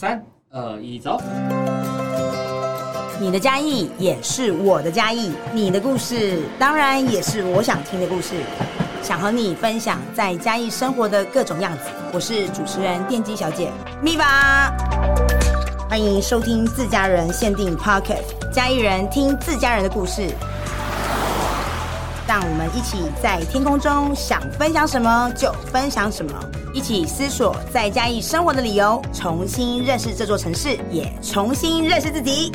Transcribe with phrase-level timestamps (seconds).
[0.00, 1.20] 三二一，走！
[3.20, 8.34] 你的嘉义也是我的嘉义，你的故事当然也是我想听的故事，
[9.02, 11.86] 想和你分享在嘉义生活的各种样子。
[12.12, 14.72] 我是主持人电机小姐咪吧，
[15.90, 20.28] 欢迎收听自家人限定 Podcast，嘉义人听自家人的故事。
[22.28, 26.30] 让我们一起在天空中想分享什么就分享什么，
[26.74, 32.52] 一起思索在嘉义生活的理由，重新认识这座城市，也重新认识自己。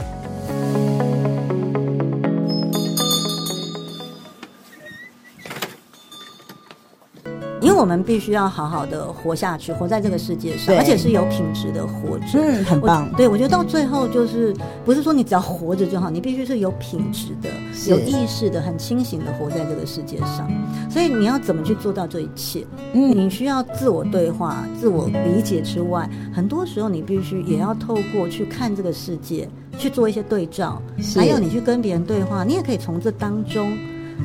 [7.84, 12.40] 我们必须要好好的活下去，活在这个世界上，而且是有品质的活着。
[12.40, 13.12] 嗯，很棒。
[13.18, 17.50] 对，我觉得到最后就是不是说你只要活着就好，你必须是有品质的、
[17.90, 20.50] 有意识的、很清醒的活在这个世界上。
[20.90, 22.66] 所以你要怎么去做到这一切？
[22.94, 30.82] 嗯，你需要自我对话、自我理解之外，很多时候你必须也要透过去看这个世界，去做一些对照，
[31.18, 33.78] 还有你去跟别人对话，你也可以从这当中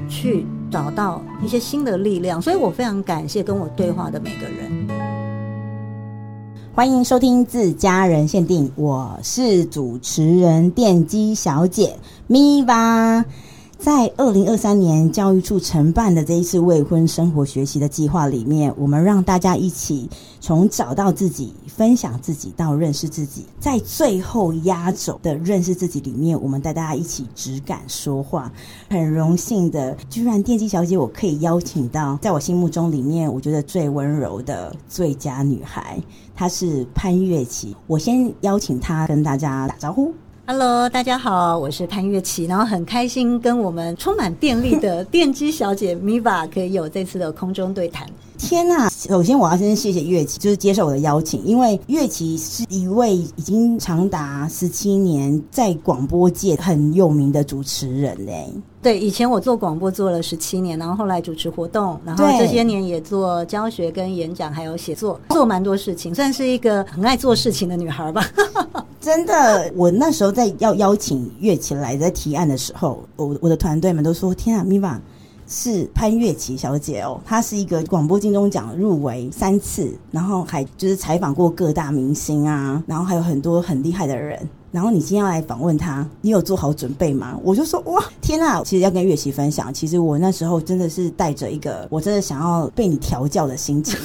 [0.08, 0.46] 去。
[0.70, 4.88] 找到一些新的力量，所以我非常感谢跟我对话的每个人。
[6.74, 11.96] 欢迎收听自家人限定，我是主持人电机小姐
[12.26, 13.24] 咪吧。
[13.78, 28.52] 在二零二三年教育处承办的这一次未婚生活学习的计划里面，我们让大家一起从找到自己、分享自己到认识自己，在最后压轴的认识自己里面，我们带大家一起只敢说话。
[28.90, 35.96] 很荣幸的，居然电机小姐我可以邀请到，在我心目中里面，我觉得最温柔的最佳女孩，
[36.34, 37.76] 她是潘月琪。
[37.86, 40.12] 我先邀请她跟大家打招呼。
[40.50, 48.06] Hello，大家好，我是潘月琪，然后很开心跟我们充满电力的电机小姐 Miva 可以有这次的空中对谈。
[48.38, 48.88] 天呐！
[48.88, 58.50] 首先我要先谢谢月琪，就是接受我的邀请，因为月琪是一位已经长达十七年在广播界很有名的主持人嘞。
[58.80, 68.24] 对，以前我做广播做了十七年，然后后来主持活动，然后这些年也做教学跟演讲，还有写作，做蛮多事情，算是一个很爱做事情的女孩吧。
[69.00, 74.96] 真的，我那时候在要邀请月琪来在提案的时候，我我的团队们都说：“天啊，Miva。”
[75.48, 84.38] 是潘月琪小姐哦，她是一个广播金钟奖入围三次，然后还就是采访过各大明星啊，然后还有很多很厉害的人。
[84.70, 87.40] 然后你今天要来访问她，你有做好准备吗？
[87.42, 88.60] 我就说哇，天啊！
[88.62, 93.98] 其实要跟月琪分享，其实我那时候真的是带着一个我真的想要被你调教的心情，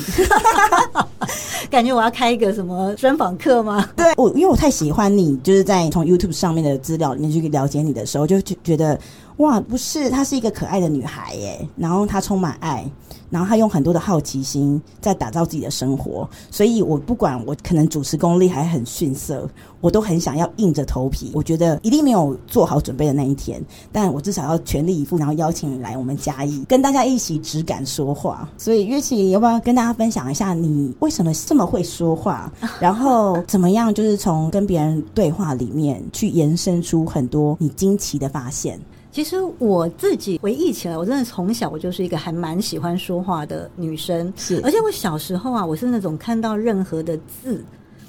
[1.70, 3.90] 感觉我要开一个什么专访课吗？
[3.98, 8.98] 对，我因为我太喜欢你，就是在从 YouTube 上面的资料里面去了解你的时候，就觉得。
[9.38, 12.86] 哇，不是，她是一个可爱的女孩耶，然后她充满爱，
[13.30, 19.50] 然后她用很多的好奇心在打造自己的生活，所以我不管我可能主持功力还很逊色，
[19.82, 23.60] 我都很想要硬着头皮，我觉得一定没有做好准备的那一天，
[23.92, 28.48] 但我至少要全力以赴，然后邀请你来我们嘉义，跟大家一起只敢说话。
[28.58, 38.80] 所以越琦，要不要跟大家分享一下你为什么这么会说话， 然后怎么样就是从跟别人对话里面去延伸出很多你惊奇的发现？
[39.14, 47.64] 其实我自己回忆起来，我真的从小我就是一个还蛮喜欢说话的女生，是，而且我小时候啊，我是那种看到任何的字。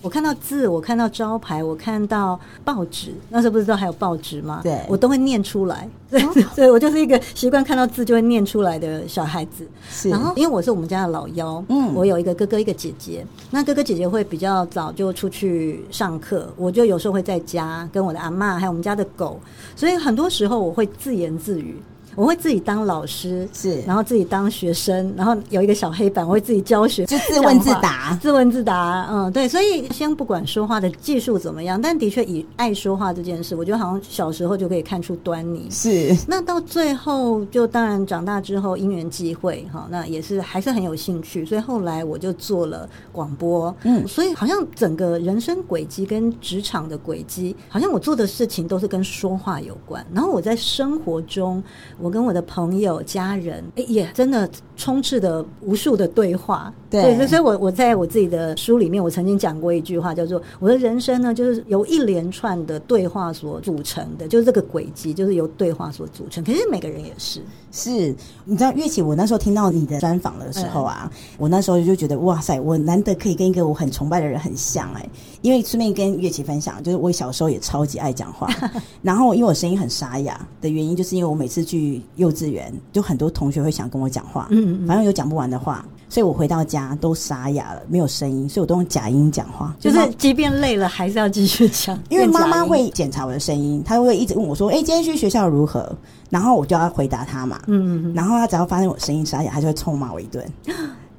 [0.05, 4.61] 我看到字，我看到招牌，我看到报纸，那时候不是都还有报纸吗？
[4.63, 5.89] 对，我都会念出来。
[6.11, 9.67] 对，哦、 所以我就是一个习惯看到字就会念出来的小孩子。
[9.89, 13.27] 是，然后因为我是我们家的老幺，嗯，我有一个哥哥，一个姐姐。
[13.51, 19.41] 那哥哥姐姐会比较早就出去上课，我就有时候会在家跟我的阿嬷还有我们家的狗，
[19.75, 21.77] 所以很多时候我会自言自语。
[22.17, 35.69] 我会自己当老师，是，然后自己当学生，然后有一个小黑板，我会自己教学，就自问自答，自问自答，嗯，对，所以先不管说话的技术怎么样，但的确以爱说话这件事，我觉得好像小时候就可以看出端倪。
[35.71, 51.63] 是，那到最后就当然长大之后因缘际会，哈，那也是还是很有兴趣，所以后来我就做了广播，嗯，所以好像整个人生轨迹跟职场的轨迹，好像我做的事情都是跟说话有关，然后我在生活中。
[52.05, 56.73] 我跟我的朋友、家人，哎，也真的充斥的无数的对话。
[56.91, 66.45] 对，所以，所以我我在我自己的书里面，我曾经讲过一句话，叫做“我的人生呢，就是由一连串的对话所组成的，就是这个轨迹，就是由对话所组成。
[66.45, 67.41] 可是每个人也是，
[67.73, 75.11] 是，你知道，月琪，我那时候听到你的专访的时候啊，嗯、我那时候就觉得，哇塞，我难得可以跟一个我很崇拜的人很像哎、欸，
[75.43, 78.49] 因为顺便跟月琪分享，就是我小时候也超级爱讲话，
[79.03, 85.85] 然后因为我声音很沙哑的原因，就是因为我每次去幼稚园，就很多同学会想跟我讲话，嗯，嗯嗯，反正有讲不完的话。
[86.07, 91.99] 所以我回到家都沙哑了，没有声音，所以我都用假音讲话，就是即便累了还是要继续讲。
[92.09, 95.91] 因为妈妈会检查我的声音，她会一直问我说：“哎，今天去学校如何？”
[96.31, 97.61] 然后我就要回答她嘛。
[97.67, 98.15] 嗯嗯。
[98.15, 100.45] 然后她只要发现我声音沙哑，她就会臭骂我一顿。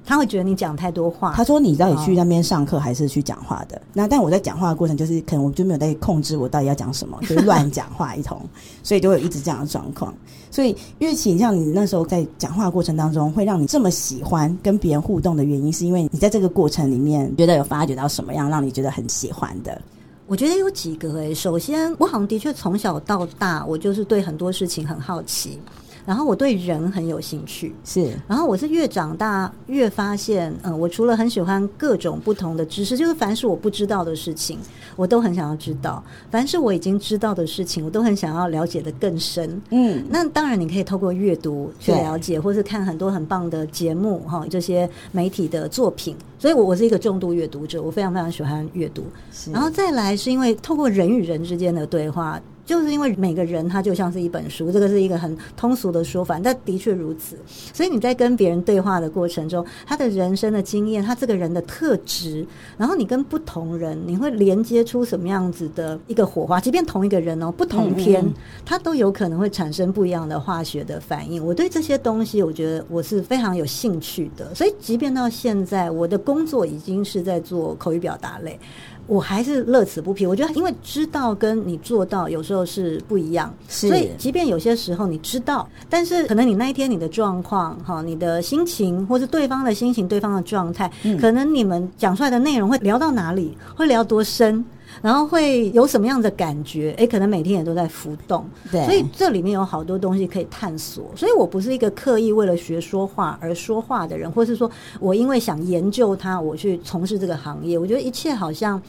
[0.08, 1.34] 他会觉得你讲太多话。
[1.36, 8.40] 他说：“你到底去那边上课还是去讲话的？”那但我在讲话的过程，就是可能我就没有在控制我到底要讲什么，就是乱讲话一通，
[8.84, 10.14] 所以就会一直这样的状况。
[10.56, 19.82] 所以乐琪，像你那时候在讲话过程当中，会让你这么喜欢跟别人互动的原因，是因为你在这个过程里面觉得有发掘到什么样让你觉得很喜欢的？
[20.28, 25.60] 我觉得有几个诶、首先，我好像的确从小到大，我就是对很多事情很好奇。
[26.06, 28.14] 然后我对人很有兴趣，是。
[28.28, 34.60] 然后我是越长大越发现，嗯，我除了很喜欢各种不同的知识，就是凡是我不知道的事情，
[34.96, 39.62] 我都很想要知道；凡是我已经知道的事情，我都很想要了解的更深。
[39.72, 46.16] 嗯，那当然你可以透过阅读去了解，或是看很多很棒的节目哈，这些媒体的作品。
[46.38, 49.04] 所以我我是一个重度阅读者，我非常非常喜欢阅读。
[49.52, 52.40] 然后再来是因为透过人与人之间的对话。
[52.66, 57.38] 就是因为每个人他就像是一本书，这个是一个很通俗的说法，但的确如此。
[57.74, 62.46] 所以你在跟别人对话的过程中，他的人生的经验，他这个人的特质，
[62.78, 66.60] 然后你跟不同人，你会连接出什么样子的一个火花？
[66.60, 68.26] 即便同一个人哦，不同天，
[68.66, 71.46] 他都有可能会产生不一样的化学的反应。
[71.46, 74.56] 我对这些东西，我觉得我是非常有兴趣的。
[74.56, 78.60] 所以，即便到现在，我的工作已经是在做口语表达类。
[79.08, 80.26] 我还是乐此不疲。
[80.26, 94.64] 我觉得，因为知道跟你做到有时候是不一样，所以即便有些时候你知道，但是可能你那一天你的状况、哈，你的心情，或是对方的心情、对方的状态，嗯、可能你们讲出来的内容会聊到哪里，会聊多深。
[95.02, 96.94] 然后会有什么样的感觉？
[96.98, 101.12] 诶，可能每天也都在浮动，对，所以这里面有好多东西可以探索。
[101.16, 104.70] 所以我不是一个刻意为了学说话而说话的人，或是说
[105.00, 107.78] 我因为想研究它，我去从事这个行业。
[107.78, 108.82] 我觉得一切好像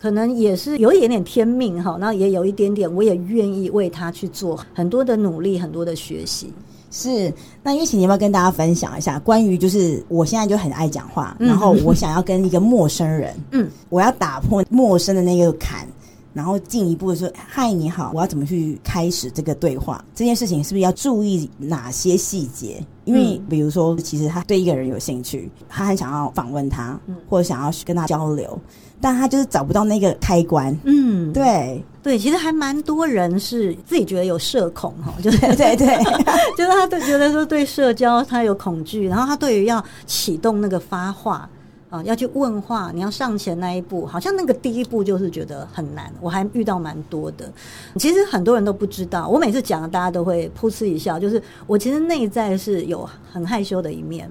[0.00, 6.52] 可能也是有一点点天命哈，那也有一点点，我也愿意为他去做很多的努力，很多的学习。
[6.92, 15.88] 是，那玉琪，你要不要跟大家分享一下关于就是我现在就很爱讲话，嗯、然后我想要跟一个陌生人，嗯，我要打破陌生的那个坎，
[16.32, 20.04] 然后进一步的说，嗨，你好，我要怎么去开始这个对话？
[20.14, 22.84] 这件事情是不是要注意哪些细节？
[23.04, 26.98] 因为比如说，其实他对一个人有兴趣，他很想要访问他，
[27.28, 28.58] 或者想要跟他交流。
[29.00, 35.86] 但他就是找不到那个开关，嗯，对对，其实还蛮多人是自己觉得有社恐哈， 就是对对，对
[36.56, 41.50] 就是他都觉得说对社交他有恐惧，然后他对于要启动那个发话
[41.92, 46.10] 啊，要去问话，你要上前那一步，好像那个第一步就是觉得很难。
[46.22, 47.52] 我还遇到蛮多的，
[47.96, 54.30] 其实很多人都不知道，我每次讲大家都会噗嗤一笑，就是我其实内在是有很害羞的一面。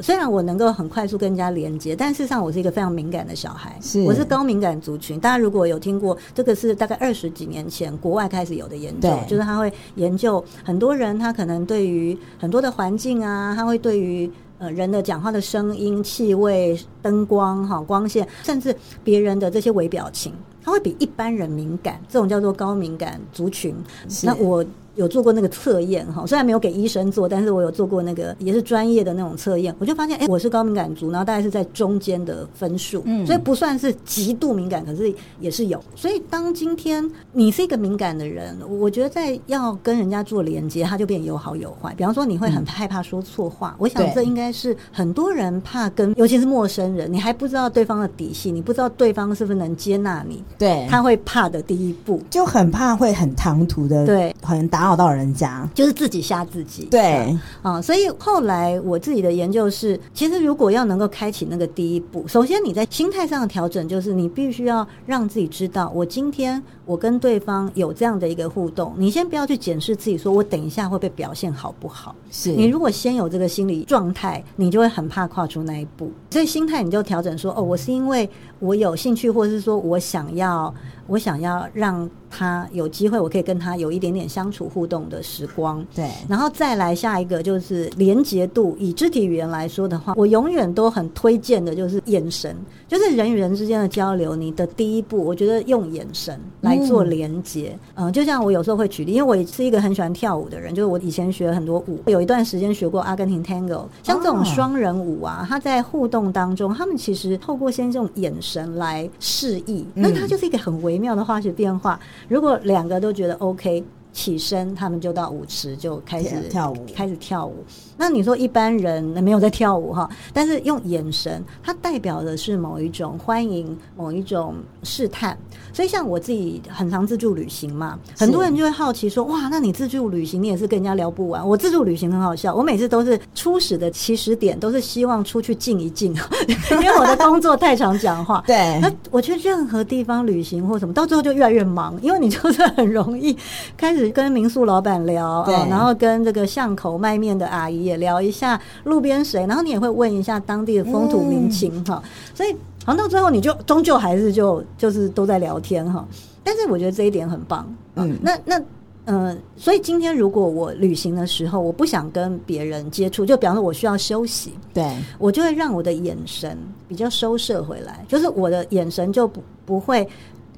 [0.00, 3.76] 虽然我能够很快速跟人家连接，但事实上我是一个非常敏感的小孩。
[3.82, 5.20] 是，我是高敏感族群。
[5.20, 14.30] 大家如果有听过，这个是大概二十几年前国外开始有的研究，就是他会研究很多人，他可能对于很多的环境啊，他会对于
[14.62, 20.32] 呃人的讲话的声音、气味、灯光、哈光线，甚至别人的这些微表情，
[20.62, 22.00] 他会比一般人敏感。
[22.08, 23.74] 这种叫做高敏感族群。
[24.22, 24.64] 那我。
[24.94, 35.82] 有做过那个测验哈，虽然没有给医生做，但是我有做过那个也是专业的那种测验，我就发现，哎、欸，我是高敏感族，然后大概是在中间的分数，嗯，所以不算是极度敏感，可是也是有。
[35.96, 41.94] 所以当今天你是一个敏感的人，我觉得在要跟人家做连接，他就变有好有坏。
[41.94, 54.81] 比方说，你会很害怕说错话，嗯、我想这应该是很多人怕跟，尤其是陌生人，你还不知道对方的底细，你不知道对方是不是能接纳你，对，他会怕的第一步，就很怕会很唐突的，对，很打。
[54.82, 56.86] 打扰到人家，就是自己吓自己。
[56.90, 57.38] 对。
[57.62, 72.14] 啊，所以后来我自己的研究是，其实如果要能够开启那个第一步，首先你在心态上的调整，就是你必须要让自己知道，我今天我跟对方有这样的一个互动，你先不要去检视自己，说我等一下会被表现好不好？
[72.30, 76.10] 是你如果先有这个心理状态，你就会很怕跨出那一步。
[76.30, 80.74] 所以心态你就调整说，哦，我是因为我有兴趣，或者是说我想要，
[81.06, 82.08] 我想要让。
[82.34, 85.86] 他有机会，我可以跟他有一点点相处互动的时光。
[85.94, 88.74] 对，然后再来下一个就是连结度。
[88.78, 92.56] 以肢体语言来说的话，我永远都很推荐的就是眼神，
[92.88, 94.34] 就是人与人之间的交流。
[94.34, 97.76] 你的第一步，我觉得用眼神来做连接。
[97.94, 111.98] 嗯，嗯，就像我有时候会举例，因为我是一个很喜欢跳舞的人，就是我以前学了很多舞，有一段时间学过阿根廷 Tango，像这种双人舞啊，他在互动当中，他们其实透过先这种眼神来示意，那它就是一个很微妙的化学变化。
[112.28, 117.64] 如果两个都觉得 OK，起身，他们就到舞池就开始跳舞，开始跳舞。
[117.96, 125.36] 那你说一般人没有在跳舞哈，但是用眼神，它代表的是某一种欢迎，某一种试探。
[125.72, 131.46] 所以像我自己很常自助旅行嘛，很多人就会好奇说：哇，那你自助旅行，你也是跟人家聊不完。
[131.46, 136.14] 我自助旅行很好笑，我每次都是初始的起始点都是希望出去静一静，
[136.72, 138.42] 因为我的工作太常讲话。
[138.46, 143.36] 对， 那我去任何地方旅行或什么，到最后就越来越忙，因为你就是很容易
[143.76, 152.02] 开始跟民宿老板聊，对，然后跟这个巷口卖面的阿姨也聊一下路边谁，然后你也会问一下当地的风土民情哈，
[152.34, 152.56] 所以。
[152.84, 156.04] 好，到最后你就终究还是就就是都在聊天哈，
[156.42, 158.60] 但是我觉得这一点很棒，嗯，那那
[159.04, 164.84] 呃，所以今天如果我旅行的时候，我不想跟别人接触，就比方说我需要休息，对，
[165.20, 170.08] 我就会让我的眼神比较收摄回来，就是我的眼神就不不会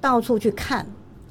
[0.00, 0.86] 到处去看，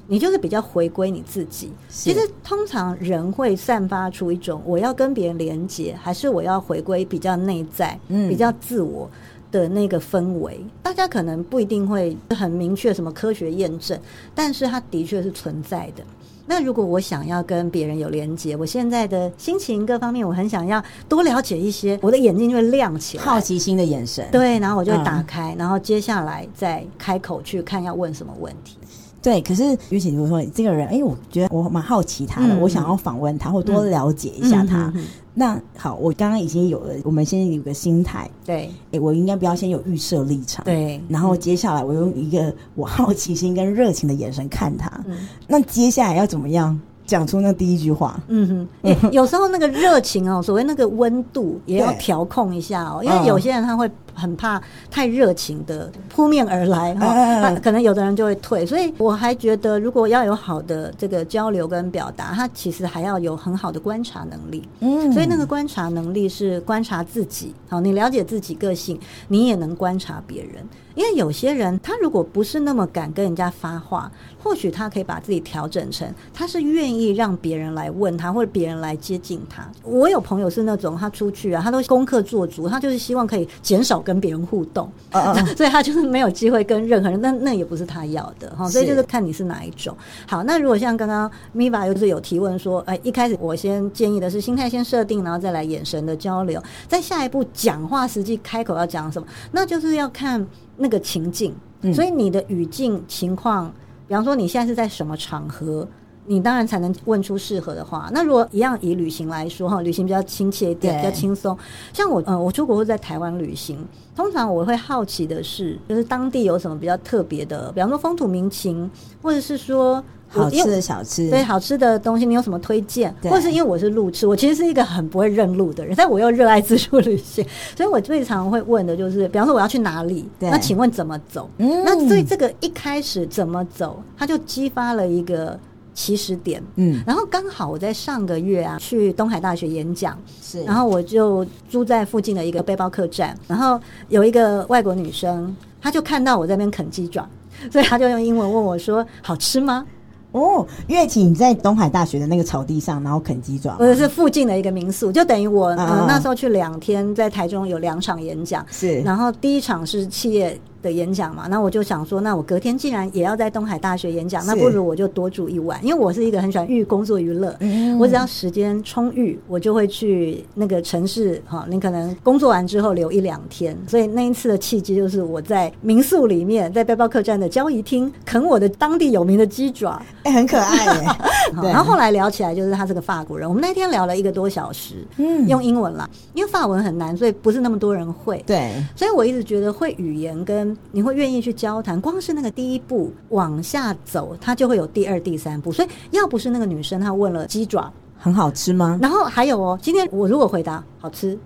[0.06, 1.72] 你就是比较回归你自己。
[1.88, 9.10] 其实通常人会散发出一种我要跟别人连接，还是我要回归比较内在，嗯，比较自我。
[9.50, 13.96] 的那个氛围，大家可能不一定会很明确什么科学验证，
[14.34, 16.02] 但是它的确是存在的。
[16.44, 28.76] 那如果我想要跟别人有连接，我现在的心情各方面，我很想要多了解一些，我的眼睛就会亮起来，好奇心的眼神，对，然后我就会打开，嗯、然后接下来再开口去看要问什么问题。
[29.24, 34.92] 对，可是于琦如果说这个人，哎，我觉得我蛮好奇他的，嗯、我想要访问他，或多了解一下他。
[35.32, 45.16] 那好，我刚刚已经有了，我们先有个心态，对，诶，我应该不要先有预设立场，对，然后接下来我用一个我好奇心跟热情的眼神看他，嗯，
[45.48, 46.78] 那接下来要怎么样？
[47.06, 70.66] 讲出那第一句话，嗯哼， 欸、有时候那个热情哦，所谓那个温度也要调控一下哦，因为有些人他会很怕太热情的扑面而来哈，那可能有的人就会退，所以我还觉得如果要有好的这个交流跟表达，他其实还要有很好的观察能力，嗯，所以那个观察能力是观察自己，好，你了解自己个性，你也能观察别人。
[70.94, 74.08] 因为有些人，他如果不是那么敢跟人家发话，
[74.40, 79.68] 或许他可以把自己调整成，他是愿意让别人来问他，或者别人来接近他。
[79.82, 85.56] 我有朋友是那种，他出去啊，他都功课做足，他就是希望可以减少跟别人互动，uh uh.
[85.56, 87.20] 所以他就是没有机会跟任何人。
[87.20, 89.96] 那那也不是他要的哈，所以就是看你是哪一种。
[90.28, 100.46] 好，那如果像刚刚 Miva 又是有提问说，哎，一开始我先建议的是心态先设定，然后再来眼神的交流，再下一步讲话实际开口要讲什么，那就是要看。
[100.76, 101.54] 那个情境，
[101.94, 103.72] 所以你的语境情况，
[104.08, 105.86] 比方说你现在是在什么场合，
[106.26, 108.10] 你当然才能问出适合的话。
[108.12, 111.56] 那如果一样以旅行来说哈，旅行比较亲切一点，比较轻松。
[111.92, 113.78] 像我，嗯，我出国会在台湾旅行，
[114.16, 118.90] 通常我会好奇的是，就是当地有什么比较特别的，比方说风土民情，
[119.22, 120.02] 或者是说。
[120.26, 123.14] 好吃的小吃，对好吃的东西，你有什么推荐？
[123.22, 131.48] 或者是因为我是路痴，我其实是一个很不会认路的人，但我又热爱自助旅行， 所以我最常会问的就是，比方说我要去哪里，那请问怎么走？
[131.58, 135.56] 嗯，那所以这个一开始怎么走，它就激发了一个
[135.94, 136.62] 起始点。
[136.76, 147.26] 嗯，然后刚好我在上个月啊去东海大学演讲，是，然后我就住在附近的一个背包客栈，然后有一个外国女生，她就看到我在那边啃鸡爪，
[147.72, 149.86] 所以她就用英文问我说：“好吃吗？”
[150.32, 160.60] 哦，岳婷在东海大学的那个草地上，然后啃鸡爪，或者是附近的一个民宿，就等于我、嗯呃、那时候去两天，在台中有两场演讲，是，然后第一场是企业。
[160.84, 171.66] 的演讲嘛，那我就想说，那我隔天既然也要在东海大学演讲，那不如我就多住一晚，因为我是一个很喜欢寓工作娱乐，嗯，我只要时间充裕，我就会去那个城市哈。
[171.68, 181.08] 你可能工作完之后留一两天，所以那一次的契机就是我在民宿里面，在背包客栈的交易厅啃我的当地有名的鸡爪，哎、欸，很可爱耶。
[181.62, 195.72] 然后后来聊起来，就是他是个法国人，我们那天聊了一个多小时，嗯，用英文啦，因为法文很难，所以不是那么多人会，对，所以我一直觉得会语言跟你会愿意去交谈，光是那个第一步往下走，他就会有第二、第三步。
[195.72, 198.98] 所以要不是那个女生，她问了鸡爪很好吃吗？
[199.02, 201.38] 然后还有哦，今天我如果回答好吃。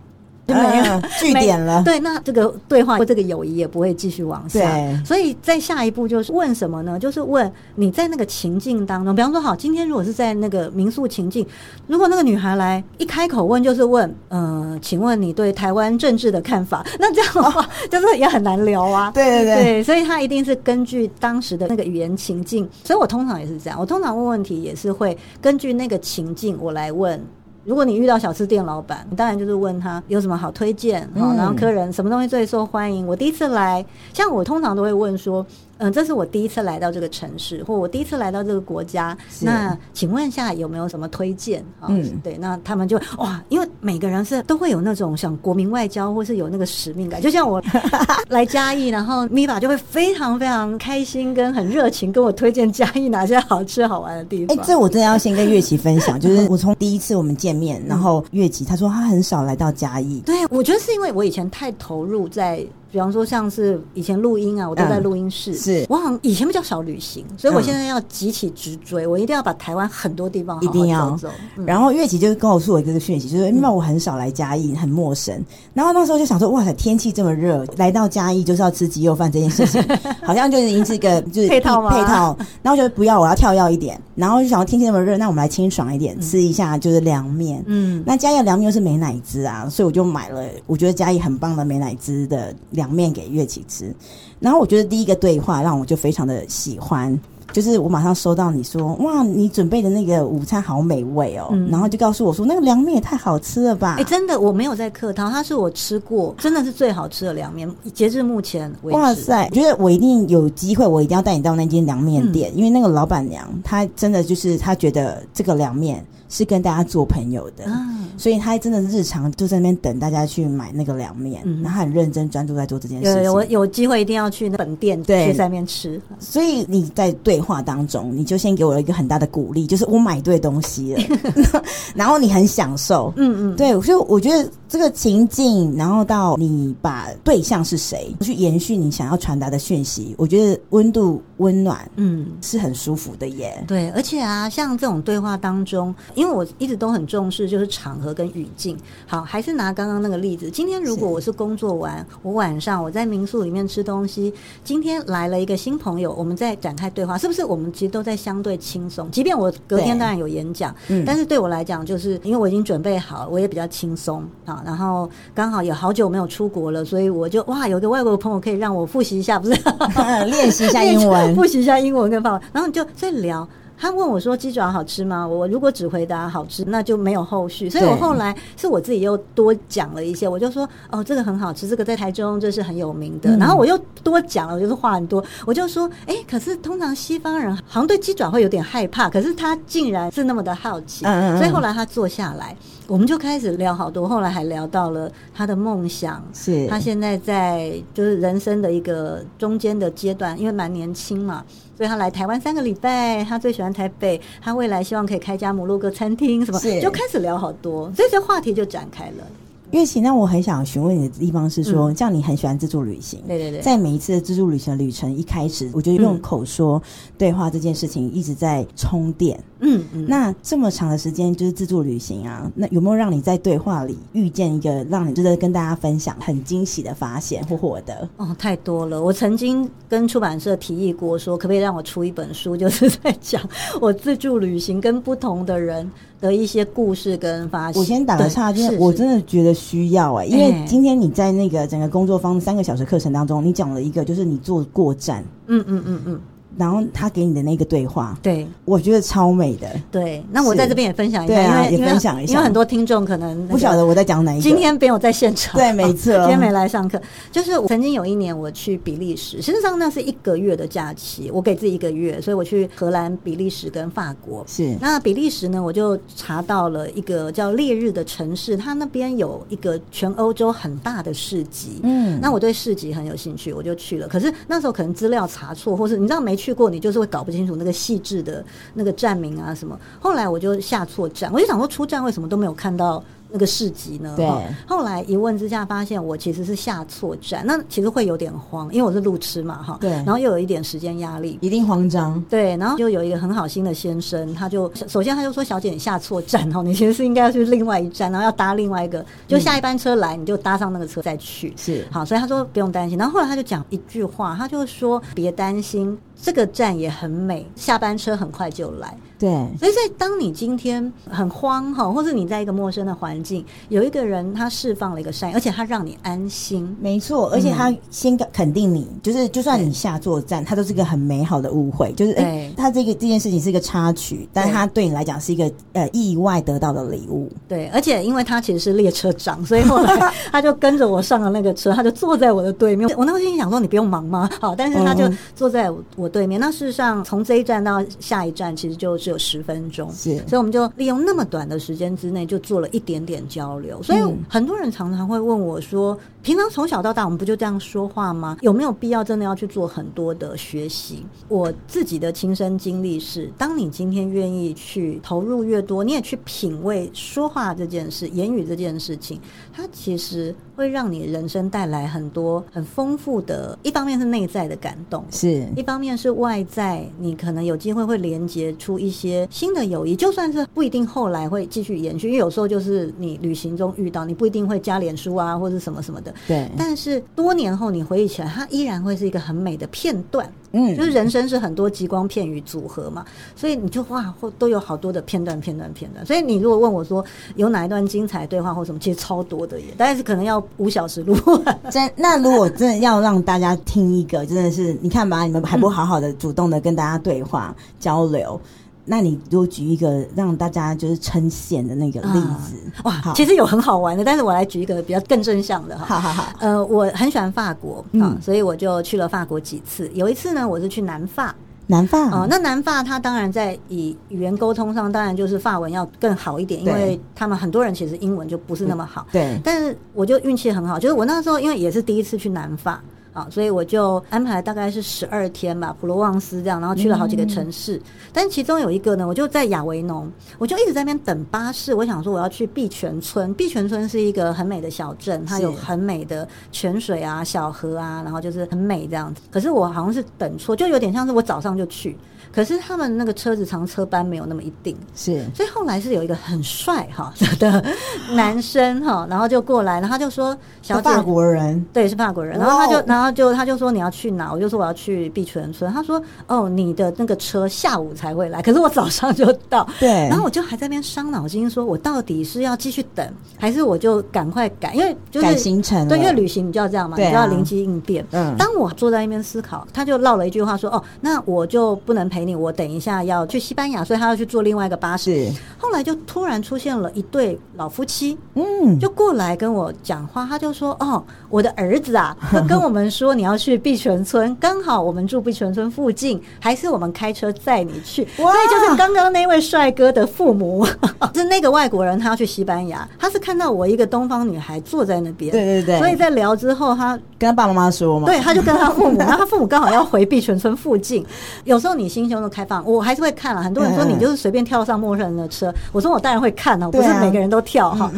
[0.49, 4.61] 就没有句点了，对，那这个对话或这个友谊也不会继续往下。
[4.61, 6.99] 对，所以在下一步就是问什么呢？
[6.99, 11.47] 就是问你在那个情境当中，比方说，好，今天如果是在那个民宿情境，
[11.87, 16.83] 如果那个女孩来一开口问，就是问，嗯、呃，请问你对台湾政治的看法？
[16.99, 19.11] 那这样的话，就是也很难聊啊。
[19.14, 22.67] 对对对，对，所以他一定是根据当时的那个语言情境。
[22.85, 27.23] 所以我通常也是这样，我通常问问题也是会根据那个情境我来问。
[27.68, 33.06] 如果你遇到小吃店老板，你当然就是问他有什么好推荐，嗯，然后客人什么东西最受欢迎。
[33.06, 33.84] 我第一次来，
[34.14, 35.44] 像我通常都会问说，
[35.78, 39.16] 嗯，这是我第一次来到这个城市，或我第一次来到这个国家。
[39.40, 41.64] 那请问一下有没有什么推荐？
[41.88, 47.20] 嗯，对，那他们就哇，因为每个人是都会有那种想国民外交，或是有那个使命感。
[47.23, 47.62] 就像我
[48.28, 54.56] 来嘉义，然后 Miva 就会非常非常开心跟很热情跟我推荐嘉义哪些好吃好玩的地方。
[54.56, 60.20] 哎、欸，这我真的要先跟月琪分享，就是我从第一次我们见面， 然后月琪他说他很少来到嘉义。
[60.26, 62.66] 对，我觉得是因为我以前太投入在。
[62.90, 65.52] 比方说，像是以前录音啊，我都在录音室。
[65.52, 71.18] 嗯、是我好像以前比较少旅行，所以我现在要急起直追，嗯、我一定要把台湾很多地方好好走走，一定要。
[71.57, 75.45] 嗯、然后月琪就告诉我一个讯息，就是因为我很少来嘉义，很陌生。
[75.75, 79.83] 然后那时候就想说，哇塞，天气这么热，来到嘉义就是要吃鸡肉饭这件事情，
[80.23, 81.90] 好像就已经是一个就是 配套吗？
[81.90, 82.37] 配套。
[82.62, 84.00] 然后就不要，我要跳跃一点。
[84.14, 87.62] 然后就想说天气那么热，那我们来清爽一点，嗯、吃一下就是凉面。
[87.66, 93.92] 嗯，那嘉义凉面又是美乃滋啊，所以我就买了，我觉得嘉义很棒的美乃滋的凉面给月琪吃，
[94.38, 97.18] 然后我觉得第一个对话让我就非常的喜欢，
[97.52, 103.97] 就是我马上收到你说哇，你准备的那个午餐好美味哦，嗯、然后就告诉我说那个凉面也太好吃了吧？
[103.99, 108.97] 哎，真的我没有在客套，它是我吃过真的是最好吃的凉面，截至目前为止。
[108.97, 117.64] 哇塞，我觉得我一定有机会，我一定要带你到那间凉面店，嗯、因为那个老板娘她真的就是她觉得这个凉面是跟大家做朋友的。
[117.66, 123.14] 嗯所以他真的日常就在那边等大家去买那个凉面，嗯、然后他很认真专注在做这件事情。
[123.14, 126.02] 对，我有机会一定要去那本店，对，去在那边吃。
[126.18, 131.02] 所以你在对话当中，你就先给我了一个很大的鼓励，就是我买对东西了，
[131.94, 133.12] 然后你很享受。
[133.14, 143.62] 嗯嗯，对，所以我觉得这个情境，然后到你把对象是谁去延续你想要传达的讯息，我觉得温度温暖，嗯，是很舒服的耶。
[143.68, 148.08] 对，而且啊，像这种对话当中，因为我一直都很重视就是场合。
[148.18, 150.50] 跟语境好，还是拿刚刚那个例子。
[150.50, 154.34] 今天如果我是工作完，我晚上我在民宿里面吃东西，
[154.64, 157.44] 今天来了一个新朋友，我们在展开对话，是不是？
[157.44, 159.08] 我们其实都在相对轻松。
[159.12, 164.60] 即便我隔天当然有演讲，嗯，但是对我来讲，就是因为我已经准备好，我也比较轻松啊。
[164.66, 169.52] 然后刚好有好久没有出国了，所以我就哇，有个外国的朋友可以让我复习一下，不是
[170.26, 173.48] 练习一下英文， 复习一下英文跟法文，然后你就在聊。
[173.80, 177.71] 他问我说：“鸡爪好吃吗？”我如果只回答好吃，那就没有后续。
[177.71, 191.04] 所以我后来是我自己又多讲了一些，我就说：“哦，这个很好吃，这个在台中这是很有名的。”然后我又多讲了，我就是话很多，我就说：“哎，可是通常西方人好像对鸡爪会有点害怕，可是他竟然是那么的好奇。”
[191.38, 192.56] 所以后来他坐下来，
[192.88, 194.08] 我们就开始聊好多。
[194.08, 201.44] 后来还聊到了他的梦想，是他现在在就是人生的一个中间的阶段，因为蛮年轻嘛。
[201.76, 209.24] 所以他来台湾三个礼拜，他最喜欢台北，他未来希望可以开家摩洛哥餐厅，什么就开始聊好多，所以这话题就展开了。
[209.71, 216.83] 月琪，那我很想询问你的地方是说，像你很喜欢自助旅行，对对对，在每一次的自助旅行的旅程一开始，我觉得用口说
[217.17, 219.39] 对话这件事情一直在充电。
[219.61, 228.09] 嗯嗯，那这么长的时间就是自助旅行啊，那有没有让你在对话里遇见一个让你值得跟大家分享很惊喜的发现或获得？
[228.17, 229.02] 哦，太多了。
[229.02, 233.43] 我曾经跟出版社提议过，说可不可以让我出一本书，就是在讲
[233.81, 237.81] 我自助旅行跟不同的人的一些故事跟发现。
[237.81, 246.21] 我先打个岔，就是我真的觉得需要哎、欸，因为今天你在那个整个工作坊三个小时课程当中，你讲了一个就是你坐过站，嗯嗯嗯嗯。
[246.58, 249.68] 然后他给你的那个对话，对，我觉得超美的。
[249.92, 254.42] 对，那我在这边也分享一下，对啊，也分享一下，因为很多听众可能不晓得我在讲哪一个。
[254.42, 257.00] 今天没有在现场，对，没错， 今天没来上课。
[257.30, 264.44] 就是我曾经有一年我去比利时，实际上那是一个月的假期，我给自己一个月，所以我去荷兰、比利时跟法国。
[264.49, 271.80] 是，那比利时呢，我就查到了一个叫烈日的城市，它那边有一个全欧洲很大的市集。
[271.84, 274.08] 嗯，那我对市集很有兴趣，我就去了。
[274.08, 277.25] 可是那时候可能资料查错，或是你知道没去过，你就是会搞。
[277.28, 283.04] 不清楚那个细致的那个站名啊什么，后来我就下错站，我就想说出站为什么都没有看到。
[283.30, 284.15] 那个市集呢？
[284.17, 284.26] 对。
[284.67, 289.76] 后来一问之下，发现我其实是下错站，那其实会有点慌，因为我是路痴嘛，哈。
[289.78, 289.91] 对。
[289.91, 292.19] 然后又有一点时间压力，一定慌张。
[292.30, 292.56] 对。
[292.56, 301.87] 然后就有一个很好心的先生，他就首先他就说：“小姐，你下错站哦，你其实是应该要去另外一站，然后要搭另外一个，就下一班车来，你就搭上那个车再去。”是。
[301.91, 302.97] 好，所以他说不用担心。
[302.97, 309.28] 然后后来他就讲一句话，他就说：“别担心，这个站也很美，下班车很快就来。”对。
[309.59, 313.45] 所以在当你今天很慌哈，或者你在一个陌生的环境。
[313.69, 316.76] 有一个人，他释放了一个善意，而且他让你安心。
[316.81, 321.93] 没错，而且他先肯定你，就是就算你下错站，他都是一个很美好的误会。
[321.93, 327.28] 就是哎，他这个这件事情是一个插曲，但是他对你来讲是一个呃意外得到的礼物。
[327.49, 332.89] 对，而且因为他其实是列车长，所以后来 他就跟着我上了那个车，他就坐在我的对面。
[332.97, 336.40] 我那时候心里想说：“你不用忙吗？”好，但是他就坐在我对面。
[336.40, 339.90] 嗯、那事实上，从这一站到下一站，其实就只有十分钟。
[339.92, 343.82] 是，所以我们就利用那么短的时间之内，就做了一点点交流。
[343.82, 348.36] 所以很多人常常会问我说：“平常从小到大，我们不就这样说话吗？
[348.43, 359.19] 有没有必要真的要去做很多的学习？”我自己的亲身经历是：当你今天愿意去投入越多，你也去品味说话这件事、言语这件事情，
[359.54, 363.58] 它其实会让你人生带来很多很丰富的。
[363.62, 376.14] 一方面是内在的感动，是一方面是外在，你可能有机会会连接出一些新的友谊，就算是不一定后来会继续延续，因为有时候就是你旅行中遇到，你不一定会加脸书啊，或者什么什么的。
[376.26, 380.31] 对，但是多年后你回忆起来，它依然会是一个很美的片段。
[380.52, 383.04] 嗯，就是人生是很多极光片语组合嘛，
[383.37, 386.04] 所以你就哇，都有好多的片段、片段、片段。
[386.07, 387.04] 所以你如果问我说
[387.37, 391.61] 有哪一段精彩对话或什么，其实超多的耶，但是可能要五小时录完。
[391.71, 398.41] 真那如果真的要让大家听一个，真的是你看吧，你们还不好好的主动的跟大家对话、嗯、交流。
[398.88, 405.84] 那你如果举一个让大家就是称羡的那个例子，啊、哇，其实有很好玩的，但是我来举一个比较更正向的哈。
[405.84, 409.90] 好好好，呃，我很喜欢法国啊，嗯、所以我就去了法国几次。
[409.92, 411.34] 有一次呢，我是去南法，
[411.66, 419.06] 南法啊、呃，那南法它当然在以语言沟通上，当然就是法文要更好一点，因为他们很多人其实英文就不是那么好。
[419.12, 422.82] 对，但是我就运气很好，就是我那时候因为也是第一次去南法。
[423.30, 427.76] 所以我就安排大概是十二天吧，普罗旺斯这样，然后去了好几个城市。
[427.76, 431.75] 嗯、但其中有一个呢，我就在亚维农，我就一直在那边等巴士。
[431.75, 439.23] 我想说我要去碧泉村，碧泉村是一个很美的小镇，它有很美的泉水啊、小河啊，然后就是很美这样子。
[439.30, 441.97] 可是我好像是等错，就有点像是我早上就去。
[442.32, 447.64] 可是他们那个车子长车班没有那么一定，是，所以后来是有一个很帅哈 的
[448.12, 464.75] 男生哈，然后就过来，然后他就说：“小姐，法国人，对，是法国人。”然后他就，然后就他就说：“你要去哪？”我就说：“我要去碧泉村。”他说：“哦，你的那个车下午才会来，可是我早上就到。”对，然后我就还在那边伤脑筋，说我到底是要继续等，还是我就赶快改？
[464.75, 468.04] 因为就是改行程，对，因为旅行你就要这样嘛，你就要灵机应变。
[468.12, 475.30] 嗯，当我坐在那边思考，他就唠了一句话说：“哦，那我就不能陪。”我等一下要去西班牙，所以他要去坐另外一个巴士。
[475.58, 480.26] 后来就突然出现了一对老夫妻，嗯，就过来跟我讲话。
[480.28, 482.17] 他就说：“哦，我的儿子啊，
[482.49, 488.06] 跟我们说你要去碧泉村，刚好我们住碧泉村附近，还是我们开车载你去。
[488.19, 490.67] 哇所以就是刚刚那位帅哥的父母，
[491.14, 501.04] 是那个外国人，他要去西班牙，他是看到我一个东方女孩坐在那边，对对对，所以在聊之后，他跟他爸爸妈妈说嘛，对，他就跟他父母，然后他父母刚好要回碧泉村附近。
[501.45, 503.42] 有时候你心胸都开放，我还是会看了。
[503.42, 507.90] 很多人说你就是随便跳上陌生人的车，我说我当然会看了，不是每个人都跳哈。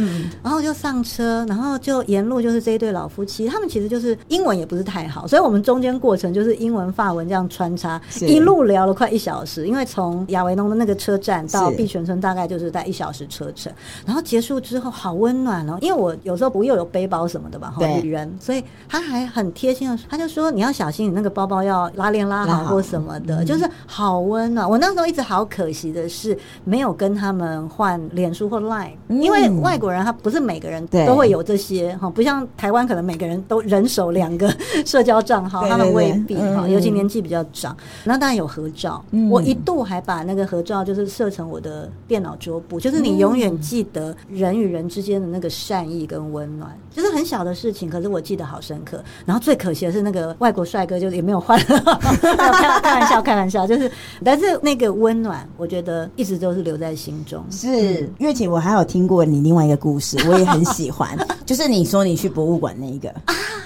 [0.42, 9.66] 然后就上车，然后就沿路就是这一对老夫妻，他们其实就是英文也不是太好，所以我们中间过程就是英文、法文这样穿插，一路聊了快一小时。
[9.66, 13.72] 因为从亚维农的那个车站到碧泉村大概就是在一小时车程，
[14.06, 24.68] 然后结束之后好温暖哦，因为我有时候不又有背包什么的嘛，女人，所以他还很贴心的，他就说你要小心你那个包包要拉链拉好或什么的，就是好温暖。
[24.68, 34.48] 我那时候一直好可惜的是没有跟他们换脸书或 Line，因为外国人他不是每个人都会有这些哈，不像台湾可能每个人都人手两个
[34.86, 37.76] 社交账号，他们未必哈，尤其年纪比较长。
[38.04, 49.02] 那当然有合照，我一度还把那个合照就是设成我的电脑桌布，就是你永远记得人与人之间的那个善意跟温暖，就是很小的事情，可是我记得好深刻。
[49.26, 53.89] 然后最可惜的是那个外国帅哥就也没有换，开 开玩笑开玩笑，就是
[54.24, 57.42] 但是那个温暖，我觉得一直都是留在心中。
[57.50, 63.08] 是月琴，我还有听过你另外一个故事，我也很喜欢， 就是你说你去博物馆那一个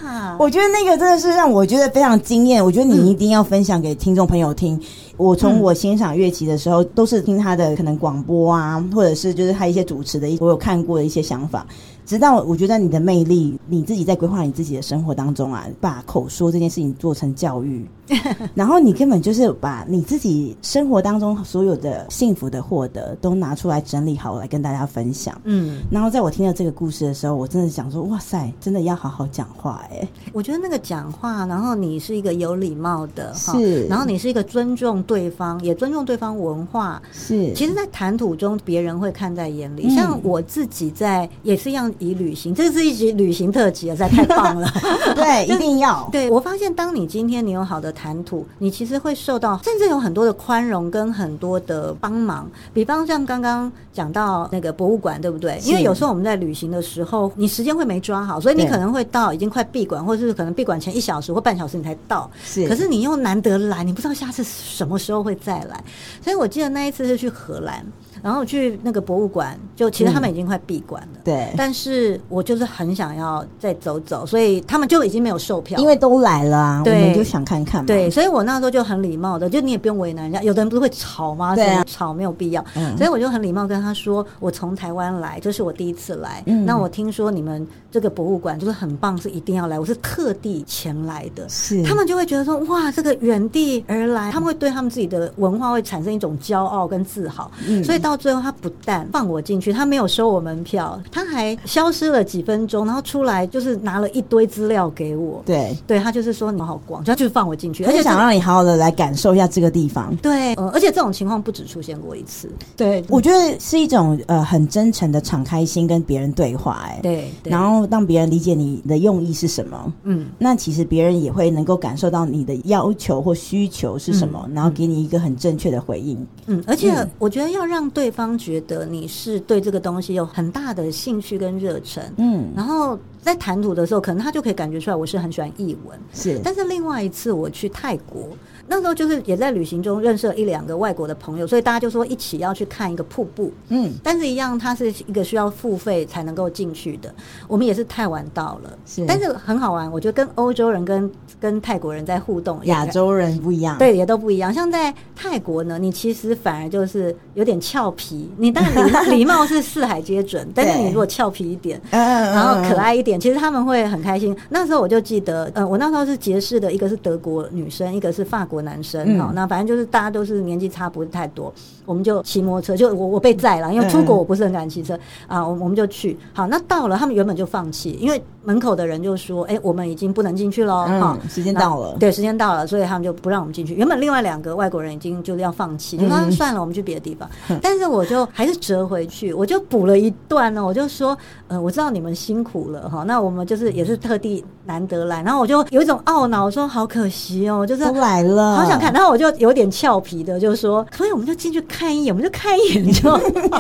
[0.04, 2.64] 啊，我觉得那个真的是让我觉得非常惊艳。
[2.64, 4.80] 我觉得你一定要分享给听众朋友听。
[5.16, 11.64] 我从我欣赏乐器的时候，都是听他的可能广播啊，或者是就是他一些主持的，我有看过的一些想法。
[12.07, 17.87] 直到我觉得你的魅力，你自己在规划你自己的生活当中啊，把口说这件事情做成教育，
[18.55, 25.40] 然后你根本就是把你自己生活当中所有的幸福的获得都拿出来整理好来跟大家分享。
[25.45, 30.07] 嗯，然后在我听到这个故事的时候，我真的想说，哇塞，真的要好好讲话哎！
[30.33, 37.01] 我觉得那个讲话，然后你是一个有礼貌的，是，然后你是一个尊重对方，也尊重对方文化。
[37.12, 39.87] 是，其实，在谈吐中，别人会看在眼里。
[39.87, 44.68] 嗯、像我自己在也是一样以旅行，这是一集旅行特辑啊，实在太棒了。
[45.14, 46.09] 对，一定要。
[46.11, 52.50] 对，我发现，当你今天你有好的谈吐，你其实会受到甚至有很多的宽容跟很多的帮忙。
[52.72, 55.59] 比方像刚刚讲到那个博物馆，对不对？
[55.64, 62.30] 因为有时候我们在旅行的时候，你时间会没抓好，所以你可能会到已经快闭馆，或者是可能闭馆前一小时或半小时你才到。
[62.44, 65.83] 是，可是你又难得来，你不知道下次什么时候会再来。
[66.22, 67.85] 所以我记得那一次是去荷兰。
[68.24, 71.08] 然后去那个博物馆，就其实他们已经快闭馆了。
[71.16, 77.87] 嗯、对，但是我就是很想要再走走，所以他们就已经没有售票，因为都来了啊，对我们就想看看嘛。
[77.87, 81.54] 对，所以我那时候就很礼貌的，就你也不用为难人家，有的人不是会吵吗？
[81.54, 82.64] 对啊，吵没有必要。
[82.76, 86.42] 嗯，所以我就很礼貌跟他说，我从台湾来，这是我第一次来。
[86.46, 91.46] 嗯，那我听说你们这个博物馆就是很棒，是一定要来，我是特地前来的。
[91.50, 97.50] 是，他们就会觉得说，哇，这个远地而来，他们会对他们自己的文化会产生一种骄傲跟自豪。
[97.68, 98.13] 嗯，所以到。
[98.14, 105.42] 到最后，他不但放我进去，他没有收我门票，他还消失了几分钟，然后出来就是拿了一堆资料给我。
[105.44, 110.14] 对，对他就是说你好逛，他就放我进去，而且想让你好好的来感受一下这个地方。
[110.18, 112.48] 对，呃，而且这种情况不止出现过一次。
[112.77, 119.92] 对，我觉得是一种呃很真诚的敞开心跟别人对话，哎，对，然后让别人理解你的用意是什么。
[120.05, 126.24] 嗯，那其实别人也会能够感受到你的要求或需求是什么，嗯，然后给你一个很正确的回应。
[126.46, 128.14] 嗯，而且我觉得要让对。
[128.14, 136.38] 方觉得你是对这个东西有很大的兴趣跟热忱，嗯，然后在谈吐的时候，可能他就可以感觉出来我是很喜欢译文，是。
[136.44, 138.28] 但是另外一次我去泰国。
[138.66, 143.52] 那时候就是也在旅行中认识了一两个外国的朋友，所以大家就说一起要去看一个瀑布。
[143.68, 147.14] 嗯，但是一样，它是一个需要付费才能够进去的。
[147.46, 149.92] 我们也是太晚到了，是，但是很好玩。
[149.92, 154.52] 我觉得跟欧洲人跟跟泰国人在互动，亚洲人不一样，对，也都不一样。
[154.52, 158.32] 像在泰国呢，你其实反而就是有点俏皮。
[158.38, 164.37] 你当然礼 礼貌是四海皆准，但是你如果俏皮一点，然后可爱一点，其实他们会很开心。
[164.48, 168.64] 那时候我就记得，呃，我那时候是结识的一个是德国女生，一个是法国。
[168.64, 171.53] 男生好，那反正就是大家都是年纪差不是太多，
[171.85, 176.16] 我们就骑摩托车，就我我被载了，因为出国我不是很敢骑车啊，我我们就去。
[176.33, 183.74] 好，那到了，他们原本就放弃，因为门口的人就说：“哎，我们已经不能进去了，哈，时间到了。”对，时间到了，所以他们就不让我们进去。
[183.74, 187.29] 原本另外两个外国人已经就是要放弃，就说算了，我们去别的地方。
[187.61, 191.16] 但是我就还是折回去，我就补了一段呢，我就说
[191.48, 203.18] ：“呃，我知道你们辛苦了哈，那我们就是也是特地难得来，然后我就有一种懊恼，我说好可惜哦，就是都来了。”好想看，然后我就有点俏皮的，就是说，所以我们就进去看一眼，我们就看一眼就，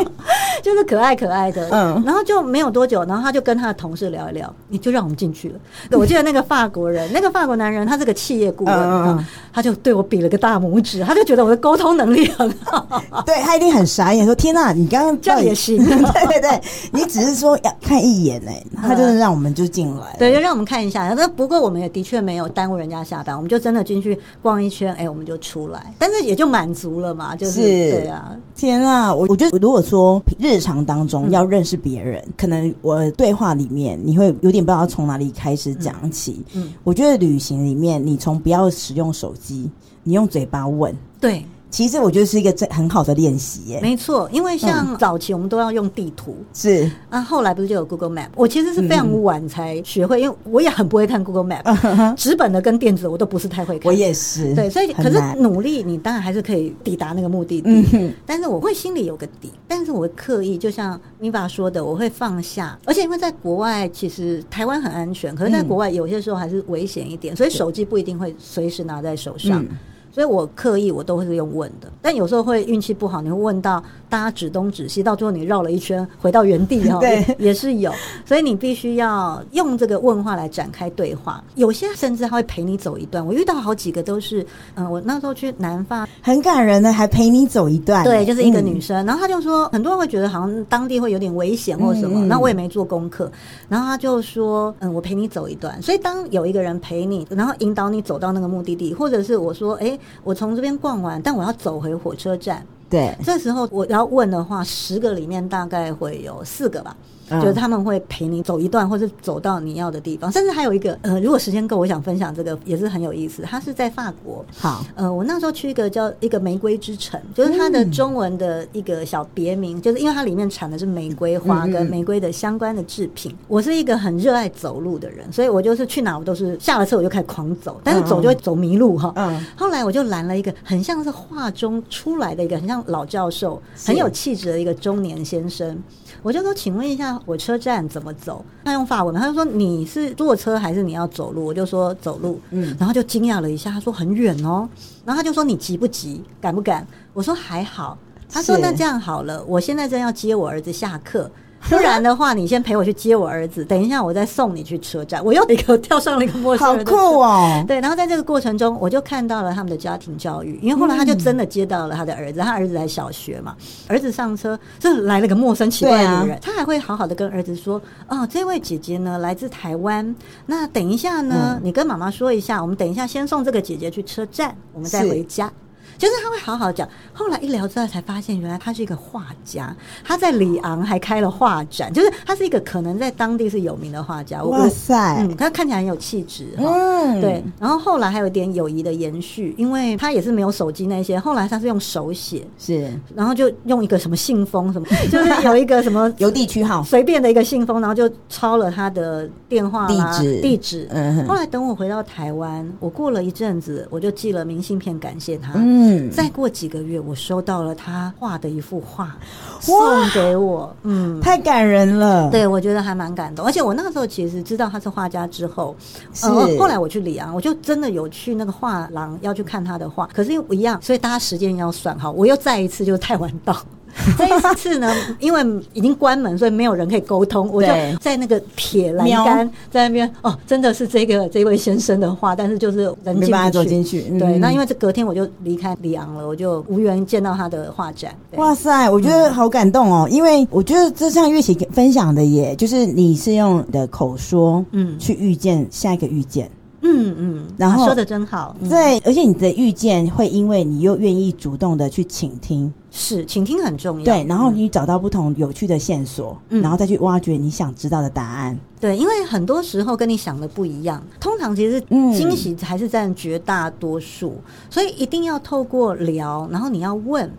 [0.62, 5.54] 就是可爱可爱的，嗯，然后就没有多久，然后他就跟他的同事聊一聊，你就让我们进去了。
[5.92, 16.62] 我记得那个法国人，那个法国男人，他是个企业顾问，嗯，他就对我比了个大拇指，他就觉得我的沟通能力很好，对，他一定很傻眼，说天哪，你刚刚这样也行， 对对对，
[16.92, 21.12] 你只是说要看一眼哎，他就是让我们就进来，对，就让我们看一下。
[21.14, 24.94] 那不过我们也的确没有耽误人家下班，我们就真的进去逛一圈。
[24.94, 28.36] 哎，我们就出来，但是也就满足了嘛，就是，是对啊。
[28.54, 36.44] 天啊，我我觉得如果说日常当中要认识别人，嗯、可能我对话里面你会有点不知道从哪里开始讲起。
[36.54, 39.68] 嗯，我觉得旅行里面，你从不要使用手机，
[40.04, 41.44] 你用嘴巴问，对。
[41.74, 43.80] 其实我觉得是一个很好的练习耶。
[43.82, 48.28] 没错，因为像早期我们都要用地图，是啊，后来不是就有 Google Map？
[48.36, 53.90] 我其实是非常晚才学会，因为我也很不会看 Google Map，纸本的跟电子的我都不是太会看。
[53.90, 58.14] 我也是，对，所以可是努力，你当然还是可以抵达那个目的地。
[58.24, 62.78] 但是我会心里有个底，但是我刻意，就像米法说的，我会放下。
[62.84, 69.66] 而且因为在国外，其实台湾很安全，可是在国外有些时候还是危险一点，所以手机不一定会随时拿在手上。
[70.14, 73.82] 所以我刻意我都会是用问的，但有时候会运气不好，你会问到
[74.14, 77.92] 大家指东指西，到最后你绕了一圈回到原地哈， 对，也是有。
[78.24, 81.42] 所以你必须要用这个问话来展开对话。
[81.56, 84.46] 有些甚至他会陪你走一段，我遇到好几个都是，
[84.76, 88.04] 嗯，我那时候去南方，很感人的，还陪你走一段。
[88.04, 93.28] 对，就是一个女生，嗯、然后他就说，很多人会觉得好像当地会有点危险或什么，那、嗯嗯、我也没做功课，
[93.68, 95.82] 然后他就说，嗯，我陪你走一段。
[95.82, 99.98] 所以当有一个人陪你，然后引导你走到那个目的地，或者是我说，哎。
[100.22, 102.64] 我从这边逛完，但我要走回火车站。
[102.94, 106.96] 对，这时候我要问的话，十个里面大概会有四个吧。
[107.30, 110.30] 嗯、就是他们会陪你走一段，或者走到你要的地方。
[110.32, 113.42] 甚至还有一个，呃，如果时间够，我想分享这个也是很有意思。
[113.42, 123.34] 它是在法国，好，呃，我那时候去一个叫一个玫瑰之城，就是它的中文的一个小别名，嗯、就是因为它里面产的是玫瑰花跟玫瑰的相关的制品。
[123.48, 129.12] 我是一个很热爱走路的人，所以我就是去哪我都是下了车我就开始狂走，但是走就会走迷路哈。
[129.16, 135.78] 嗯，后来我就拦了一个很像是画中出来的一个很像老教授，很有气质的一个中年先生。
[136.22, 138.44] 我就说，请问一下，火车站怎么走？
[138.64, 141.44] 他用法文，他就说你是坐车还是你要走路？
[141.44, 144.68] 我就说走路，嗯，然后就惊讶了一下，他说很远哦，
[145.04, 146.86] 然后他就说你急不急，赶不赶？
[147.12, 147.98] 我说还好，
[148.30, 151.30] 他说那这样好了，我现在正要接我儿子下课。
[151.68, 155.24] 不然的话，你先陪我去接我儿子， 等一下我再送你去车站。
[155.24, 157.64] 我又一个跳上了一个陌生人，好酷哦！
[157.66, 163.56] 对，然后在这个过程中，我就看到了他们的家庭教育，因为后来他就真的接到了他的儿子，他儿子在小学嘛。
[163.88, 170.14] 儿子上车，这来了个陌生奇怪的女人，他还会好好的跟儿子说：“哦，这位姐姐呢来自台湾，
[170.46, 175.50] 那等一下呢，你跟妈妈说一下，我们等一下先送这个姐姐去车站，我们再回家。”
[175.98, 184.42] 就是他会好好讲，后来一聊之后才发现，原来他是一个画家，他在里昂还开了画展，就是他是一个可能在当地是有名的画家。
[184.44, 187.42] 哇塞，嗯，他看起来很有气质，嗯，对。
[187.58, 200.88] 然后后来还有一点友谊的延续，因为他也是没有手机那些，后来他是用手写，是，然后就用一个什么信封什么， 就是有一个什么 邮递区号，随便的一个信封，然后就抄了他的电话地址地址。
[200.90, 205.52] 嗯，后来等我回到台湾，我过了一阵子，我就寄了明信片感谢他。
[205.54, 205.83] 嗯。
[205.84, 209.14] 嗯，再过几个月，我收到了他画的一幅画，
[209.60, 209.76] 送
[210.14, 212.30] 给我，嗯，太感人了。
[212.30, 213.44] 对，我觉得还蛮感动。
[213.44, 215.76] 而且我那个时候其实知道他是画家之后，
[216.14, 220.08] 是、呃、后来我去里昂，我就真的有去那个画廊要去看他的画。
[220.14, 222.10] 可是又不一样，所以大家时间要算好。
[222.10, 223.54] 我又再一次就太晚到。
[224.18, 227.48] 这一次呢，因为已经关门，所以没有人可以沟通。
[227.52, 227.68] 我就
[228.00, 234.02] 在那个铁栏杆在那边哦，真的是这个这位先生的话，但是就是人没办法走进去。
[234.18, 238.14] 对，那因为这隔天我就离开里昂了，我就无缘见到他的画展。
[238.36, 246.50] 哇塞，我觉得好感动哦，因为我觉得这像乐琪分享的耶，就是你是用你的口说，嗯，去遇见下一个遇见。
[246.86, 264.36] 嗯嗯，然后说的真好，对，而且你的遇见会因为你又愿意主动的去倾听，是倾听很重要，对，然后你找到不同有趣的线索，嗯，然后再去挖掘你想知道的答案，对，因为很多时候跟你想的不一样，通常其实惊喜还是占绝大多数，
[264.68, 267.30] 所以一定要透过聊，然后你要问。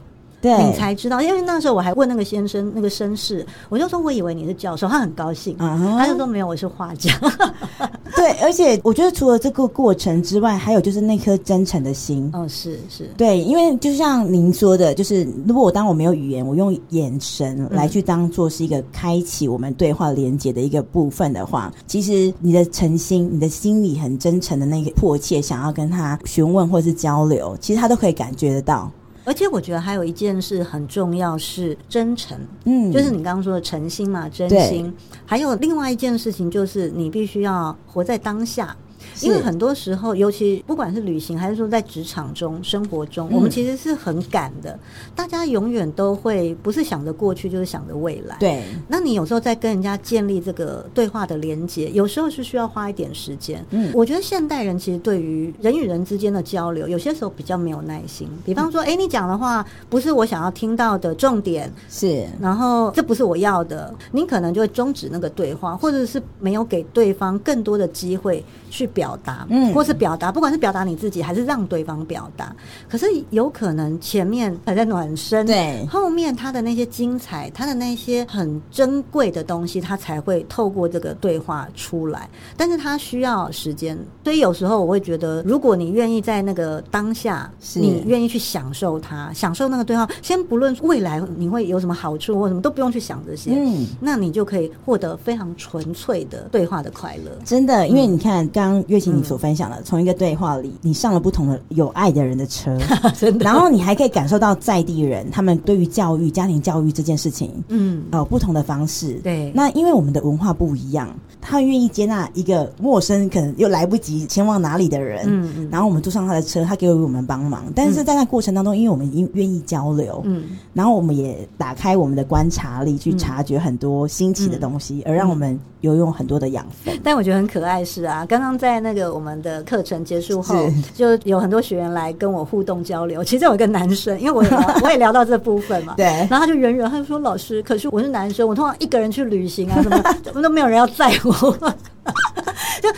[0.41, 7.11] 对，你才知道，因为那时候我还问那个先生那个绅士，我就说我以为你是教授，他很高兴，他就说没有，我是画家。
[8.25, 12.27] 对，而且我觉得除了这个过程之外，还有就是那颗真诚的心。
[12.33, 28.91] 哦，是是，对，因为就像您说的，就是如果我当我没有语言，我用眼神来去当做是一个开启我们对话连接的一个部分的话，其实你的诚心，你的心里很真诚的那个迫切想要跟他询问或是交流，其实他都可以感觉得到。
[29.25, 34.93] 而且我觉得还有一件事很重要，是真诚，嗯，就是你刚刚说的诚心嘛，真心。
[35.25, 38.77] 还有另外一件事情，就是你必须要活在当下。
[39.21, 44.77] 因为很多时候，尤其不管是旅行还是说在职场中、生活中，我们其实是很赶的。
[45.15, 48.35] 大家永远都会不是想着过去，就是想着未来。
[48.39, 53.65] 对，那你有时候在跟人家建立这个对话的连接，有时候是需要花一点时间。
[53.69, 58.27] 嗯，我觉得现代人其实对于人与人之间的交流，有些时候比较没有耐心。
[58.43, 69.04] 比方说，哎，你讲的话不是我想要听到的重点，是，然后这不是我要的，你可能就会终止那个对话，或者是没有给对方更多的机会去表。
[69.05, 72.55] 表达，嗯，或是表达，不管是表达你自己，还是让对方表达，
[72.89, 82.27] 可是有可能前面还在暖身，对，后面他的那些精彩，他的那些很珍贵的东西，他才会透过这个对话出来。
[82.57, 87.79] 但是他需要时间，所以有时候我会觉得，如果你愿意在那个当下，是。
[87.79, 97.31] 你愿意去享受它，享受那个对话，先不论未来你会有什么好处或什么，都不用去想这些，嗯，那你就可以获得非常纯粹的对话的快乐。
[97.45, 98.83] 真的，因为你看刚。
[98.95, 102.77] 乐琪，你所分享的，从、嗯、一个对话里，你上了不同的有爱的人的车，
[103.17, 103.43] 真的。
[103.43, 109.15] 然后你还可以感受到在地人他们对于教育、家庭教育这件事情，嗯，呃，不同的方式。
[109.23, 109.51] 对。
[109.53, 111.09] 那因为我们的文化不一样，
[111.41, 115.69] 他愿意接纳一个陌生、可能又来不及前往哪里的人，嗯嗯。
[115.69, 117.63] 然后我们坐上他的车，他给予我们帮忙。
[117.75, 120.43] 但是在那过程当中，因为我们愿意交流，嗯。
[120.73, 126.97] 然后我们也打开我们的观察力，去察觉很多新奇的东西，嗯、而让我们有用很多的养分。
[127.03, 128.84] 但我觉得很可爱是啊，刚刚在。
[128.85, 130.55] 那个我们的课程结束后，
[130.93, 133.23] 就有很多学员来跟我互动交流。
[133.23, 136.05] 其中有一个男生，因为我也聊 我也聊到这部分嘛，对。
[136.29, 141.57] 然后他就远远他就说：“老师，可是我是男生，我通常一个人去旅行啊，什么怎么都没有人要载我。”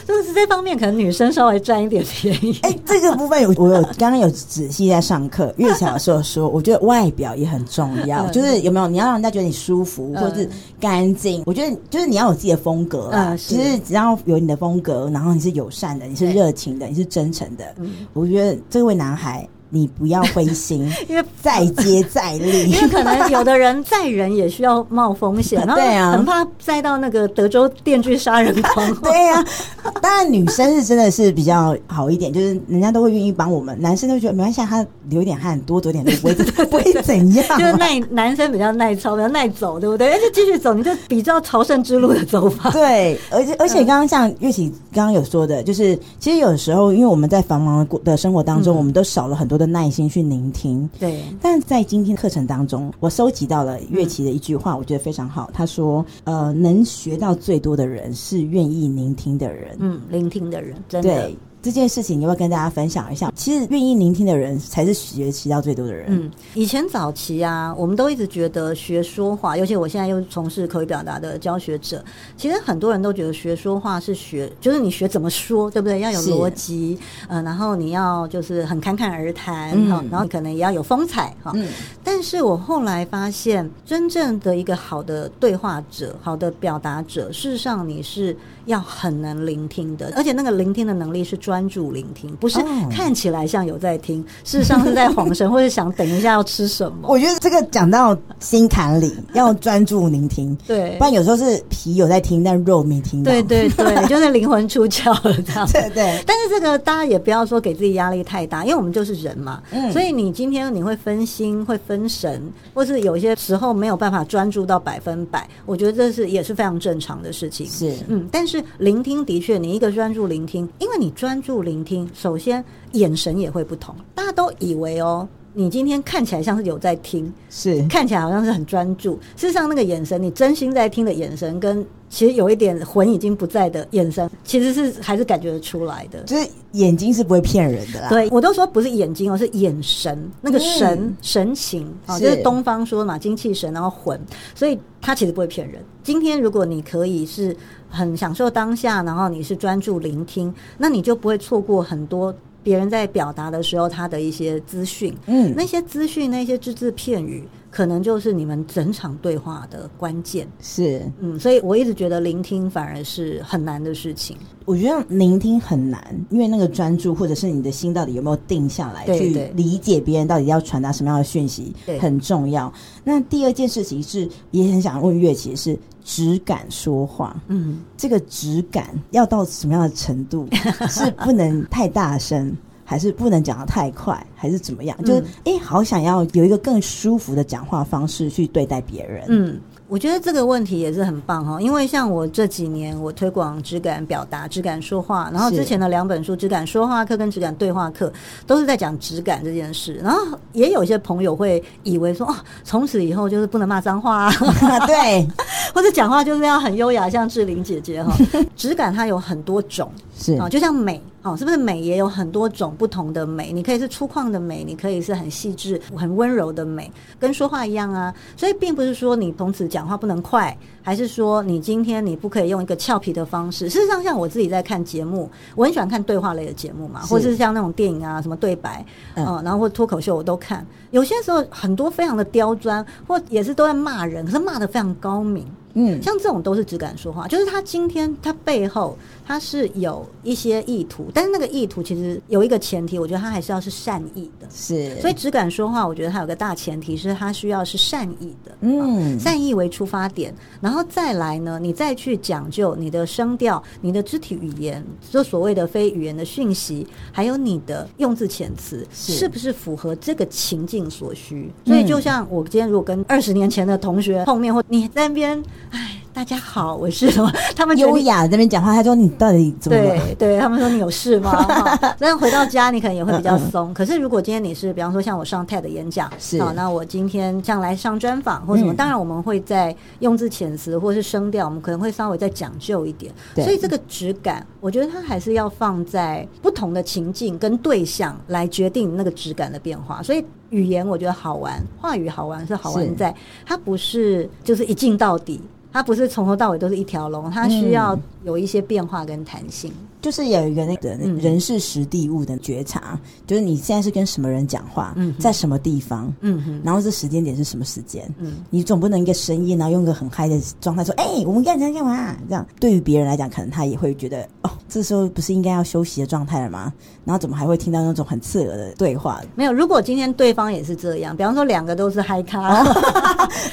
[0.08, 2.58] 就就是这方面，可能女生稍微占一点便宜。
[2.64, 11.44] 哎、欸，这个部分有我有刚刚有仔细在上课，月小的时候说，我觉得外表也很重要，嗯、就是有没有你要让人家觉得你舒服，嗯、或者是干净。
[11.46, 19.48] 我觉得就是你要有自己的风格啊，嗯、其实只要有你的风格，然后你是友善的，你是热情的，你是真诚的，嗯、我觉得这位男孩。
[19.70, 22.70] 你不要灰心， 因为再接再厉。
[22.72, 28.96] 因为可能有的人载人也需要冒风险， 对啊，很怕载到那个德州电锯杀人狂。
[29.02, 29.44] 对呀、
[29.84, 36.34] 啊，当然女生是真的是比较好一点，就是人家都会愿意帮我们，男生都觉得没关系，他流点汗多走点路不会
[36.66, 40.14] 不会怎样、啊，就是耐男生比较耐操，比较耐走，对不对？
[40.14, 42.70] 而且继续走，你就比较朝圣之路的走法。
[42.72, 49.57] 对，而且而且刚刚像月琪刚刚有说的，就是其实有时候因为我们在繁忙的生活当中，嗯、我们都少了很多。
[49.58, 51.24] 的耐心去聆听，对。
[51.42, 55.50] 但在今天课程当中，我收集到了乐琪的一句话，嗯、我觉得非常好。
[55.54, 61.10] 他说：“呃，能学到最多的人是愿意聆听的人。”嗯，聆听的人，真的。
[61.10, 61.38] 对。
[61.62, 63.32] 这件事情，你要跟大家分享一下？
[63.36, 66.06] 其实愿意聆听的人才是学习到最多的人。
[66.10, 72.04] 嗯，以前早期啊，我们都一直觉得学说话，尤其我现在又从事口语表达的教学者，
[72.38, 76.00] 其实很多人都觉得学说话是学，就是你学怎么说，对不对？
[76.00, 76.98] 要有逻辑，
[77.28, 81.52] 嗯、呃，然后你要就是很侃侃而谈，哈、嗯，然后可能也要有风采，哈。
[81.56, 81.68] 嗯。
[82.04, 88.36] 但是我后来发现，真正的一个好的对话者、好的表达者，事实上你是
[88.68, 91.68] 要很能聆听的，而且那个聆听的能力是专。
[91.68, 92.60] 注聆听，不是
[92.90, 97.08] 看起来像有在听，哦、 事实上是在晃神，或者想等一下要吃什么。
[97.12, 103.30] 我觉得这个讲到心坎里， 要专注聆听，对，不然有时候是皮有在听，但肉没听到。
[103.30, 105.68] 对对对，就是灵魂出窍了这样。
[105.74, 106.24] 对对。
[106.26, 112.42] 但是这个大家也不要说给自己压力太大，因为我们就是人嘛，嗯，所以你今天你会分心、会分神，
[112.74, 117.68] 或是有些时候没有办法专注到百分百，我觉得这是也是非常正常的事情。
[117.68, 121.48] 是，嗯，但是聆听的确，你一个专注聆听，因为你专注。
[121.48, 123.96] 注聆听，首先眼神也会不同。
[124.14, 129.14] 大家都以为哦，你今天看起来像是有在听，是看起来好像是很专注。
[129.38, 136.22] 事实上，那个眼神，你真心在听的眼神，跟其实有一点魂已经不在的眼神，其实是还是感觉得出来的。
[136.24, 138.10] 就是眼睛是不会骗人的啦。
[138.10, 144.20] 对，我都说不是眼睛而，是眼神，那个神、嗯、神情啊，就是东方说嘛，精气神，然后魂，
[144.56, 145.84] 所以它其实不会骗人。
[146.04, 147.56] 今天如果你可以是。
[147.90, 155.16] 很享受当下，然后你是专注聆听，那你就不会错过很多别人在表达的时候他的一些资讯。
[155.26, 157.48] 嗯，那些资讯，那些只字片语。
[157.70, 164.36] 可能就是你们整场对话的关键，是嗯，所以我一直觉得聆听反而是很难的事情。
[164.66, 172.72] 我觉得聆听很难，因为那个专注，或者是你的心到底有没有定下来，去理解别人到底要传达什么样的讯息，很重要。
[173.04, 177.42] 那第二件事情是，也很想问月琪，是只敢说话。
[177.48, 180.48] 嗯，这个质感要到什么样的程度？
[180.90, 182.54] 是不能太大声。
[182.90, 184.98] 还是不能讲的太快，还是怎么样？
[185.02, 189.26] 嗯、就是哎、欸，好想要有一个更舒服的讲话方式去对待别人。
[189.28, 189.60] 嗯，
[189.90, 198.08] 我觉得这个问题也是很棒哈，因为像我这几年我推广质感表达、质感说话，然后之前的两本书《质感说话课》跟《质感对话课》
[198.46, 199.96] 都是在讲质感这件事。
[200.02, 202.34] 然后也有一些朋友会以为说，哦，
[202.64, 204.32] 从此以后就是不能骂脏话啊，
[204.88, 205.28] 对，
[205.76, 208.16] 或者讲话就是要很优雅，像志玲姐姐哈。
[208.56, 211.02] 质感它有很多种，是啊，就像美。
[211.24, 213.52] 哦，是不是美也有很多种不同的美？
[213.52, 216.90] 你可以是粗犷的美，你可以是很细致、很温柔的美，
[217.20, 218.14] 跟说话一样啊。
[218.38, 223.70] 所以并不是说你从此讲话不能快，还是说你今天你不可以用一个俏皮的方式。
[223.70, 230.66] 事实上，像我自己在看节目，我很喜欢看对话类的节目嘛，或者是像那种电影啊，什么对白，嗯，嗯，然后或脱口秀我都看。
[230.92, 235.46] 有些时候很多非常的刁钻，或也是都在骂人，可是骂得非常高明。
[235.80, 238.98] 嗯，像这种都是只敢说话，就是他今天他背后
[239.28, 244.48] 他是有一些意图，但是那个意图其实有一个前提，我觉得他还是要是善意的。
[244.50, 248.58] 是，所以只敢说话，我觉得它有个大前提是他需要是善意的。
[248.62, 261.52] 嗯，善意为出发点，然后再来呢，你再去讲究你的声调、你的肢体语言，就所谓的非语言的讯息，还有你的用字遣词是，是不是符合这个情境所需？
[261.66, 265.44] 所以就像我今天如果跟二十年前的同学碰面，或你在那边。
[265.72, 265.97] 哎。
[266.18, 267.32] 大家好， 我是什么？
[267.56, 269.84] 他们优雅这边讲话，他说你到底怎么了？
[269.84, 271.32] 对对，他们说你有事吗？
[272.00, 273.72] 那回到家你可能也会比较松。
[273.72, 283.14] 可是如果今天你是，比方说像我上 TED 演讲，是好，那我今天像来上专访或什么，当然我们会在用字遣词或是声调，我们可能会稍微再讲究一点。
[283.36, 290.02] 所以这个质感，我觉得它还是要放在不同的情境跟对象来决定那个质感的变化。
[290.02, 293.14] 所以语言我觉得好玩，话语好玩是好玩在
[293.46, 295.40] 它不是就是一镜到底。
[295.78, 299.72] 它不是从头到尾都是一条龙，它需要有一些变化跟弹性。
[299.72, 312.16] 嗯就是有一个那个人事时地物的觉察，嗯、就是你现在是跟什么人讲话，嗯、在什么地方，嗯，然后这时间点是什么时间，嗯，你总不能一个深夜，然后用一个很嗨的状态说，哎、欸，我们干啥干嘛？
[312.30, 316.72] 这样对于别人来讲，可能他也会觉得，哦，这时候不是应该要休息的状态了吗？
[317.08, 319.22] 然后怎么还会听到那种很刺耳的对话？
[319.34, 322.66] 没有，如果今天对方也是这样，比方说两个都是嗨咖，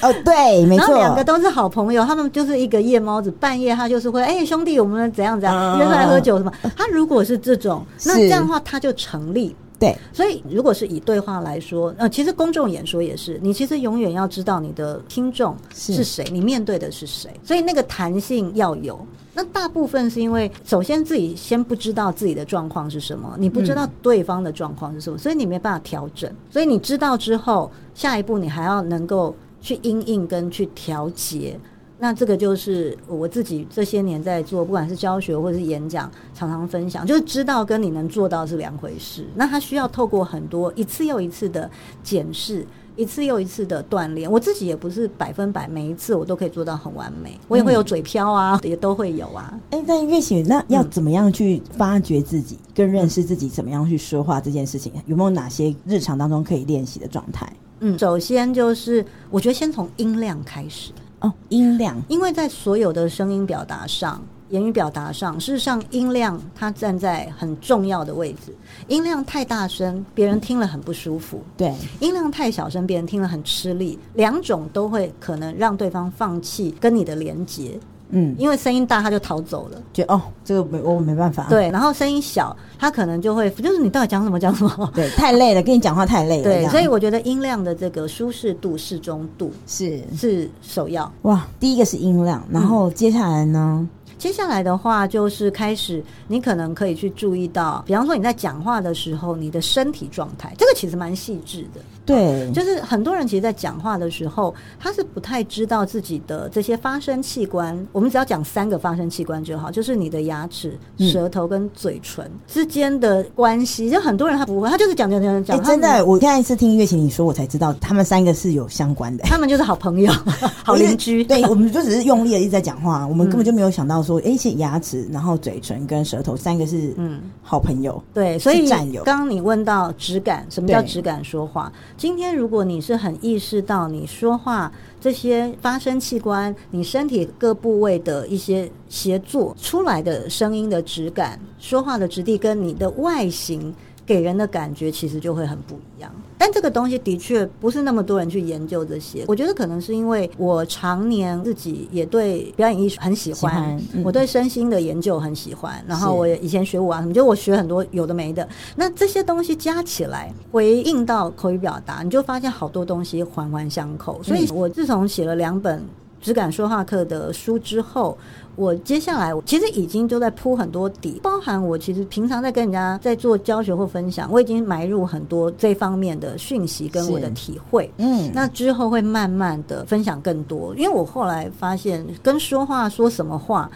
[0.02, 6.52] 哦，对， 没错，两个都是好朋友，他们就是一个夜猫子，半夜他就是会，哎、欸，兄弟，我们怎样怎样约出来喝酒什么。
[6.76, 9.54] 他如果是这种，那这样的话他就成立。
[9.78, 18.98] 对，所以如果是以对话来说，呃，其实公众演说也是，你其实永远要知道你的听众是谁，你面对的是谁，所以那个弹性要有。
[19.34, 26.30] 那大部分是因为，首先自己先不知道自己的状况是什么，你不知道对方的状况是什么，所以你没办法调整。
[26.50, 31.58] 所以你知道之后，下一步你还要能够去因应跟去调节。
[31.96, 39.24] 那这个就是我自己这些年在做，不管是教学或者是演讲，常常分享，就是知道跟你能做到是两回事。
[39.36, 41.70] 那他需要透过很多一次又一次的
[42.02, 42.66] 检视，
[42.96, 44.30] 一次又一次的锻炼。
[44.30, 49.52] 我自己也不是百分百每一次我都可以做到很完美，我也会有嘴飘啊，嗯、也都会有啊。
[49.70, 57.50] 哎、欸，但月喜，那要怎么样去发掘自己，跟认识自己，怎么样去说话这件事情，有没有哪些日常当中可以练习的状态？
[57.80, 60.92] 嗯，首先就是我觉得先从音量开始。
[61.20, 68.54] 哦，音量，因为在所有的声音表达上、言语表达上，事实上音量它站在很重要的位置。
[68.88, 73.98] 音量太大声，别人听了很不舒服；对，音量太小声，别人听了很吃力。
[74.14, 77.78] 两种都会可能让对方放弃跟你的连接。
[78.10, 81.46] 嗯，因为声音大，他就逃走了，就哦，这个没我没办法。
[81.48, 84.92] 对，然后声音小，他可能就会就是你到底讲什么讲什么？
[84.94, 86.44] 对，太累了，跟你讲话太累了。
[86.44, 91.10] 对，所以我觉得音量的这个舒适度、适中度是是首要。
[91.22, 93.78] 哇，第一个是音量，然后接下来呢？
[93.80, 93.88] 嗯
[94.18, 101.80] 接下来的话就是开始，你可能可以去注意到，比方说你在讲话的时候，你的身体状态，这个其实蛮细致的。
[102.06, 107.74] 对，就是很多人其实，在讲话的时候，他是不太知道自己的这些发声器官。
[107.92, 113.88] 我们只要讲三个发声器官就好，就是你的牙齿、舌头跟嘴唇之间的关系。
[113.88, 115.62] 就很多人他不会，他就是讲讲讲讲。
[115.62, 119.24] 真的，我上一次听月琴你说，我才知道他们三个是有相关的。
[119.28, 120.12] 他们就是好朋友、
[120.62, 121.24] 好邻居。
[121.24, 128.02] 对，我们就只是用力的一直在讲话，我们根本就没有想到说，哎，是牙齿，然后嘴唇跟舌头三个是嗯好朋友。
[128.12, 131.72] 对，所以刚刚你问到质感，什么叫质感说话？
[131.96, 134.70] 今天如果你是很意识到你说话
[135.00, 143.72] 这些发声器官，你身体各部位的一些协作出来的声音的质感，说话的质地跟你的外形。
[144.06, 149.24] 给人的感觉其实就会很不一样，但这个东西的确不是那么多人去研究这些。
[149.26, 158.46] 我觉得可能是因为我常年自己也对表演艺术很喜欢，喜欢嗯、我对身心的研究很喜欢，然后我也以前学舞啊什么，就我学很多有的没的。
[158.76, 164.22] 那这些东西加起来回应到口语表达，你就发现好多东西环环相扣。
[164.22, 165.82] 所以我自从写了两本
[166.20, 168.18] 只敢说话课的书之后。
[168.56, 177.90] 我接下来其实已经都在铺很多底，包含我其实平常在跟人家在做教学或分享，我已经埋入很多这方面的讯息跟我的体会。
[177.98, 183.70] 嗯，那之后会慢慢的分享更多，因为我后来发现跟说话说什么话。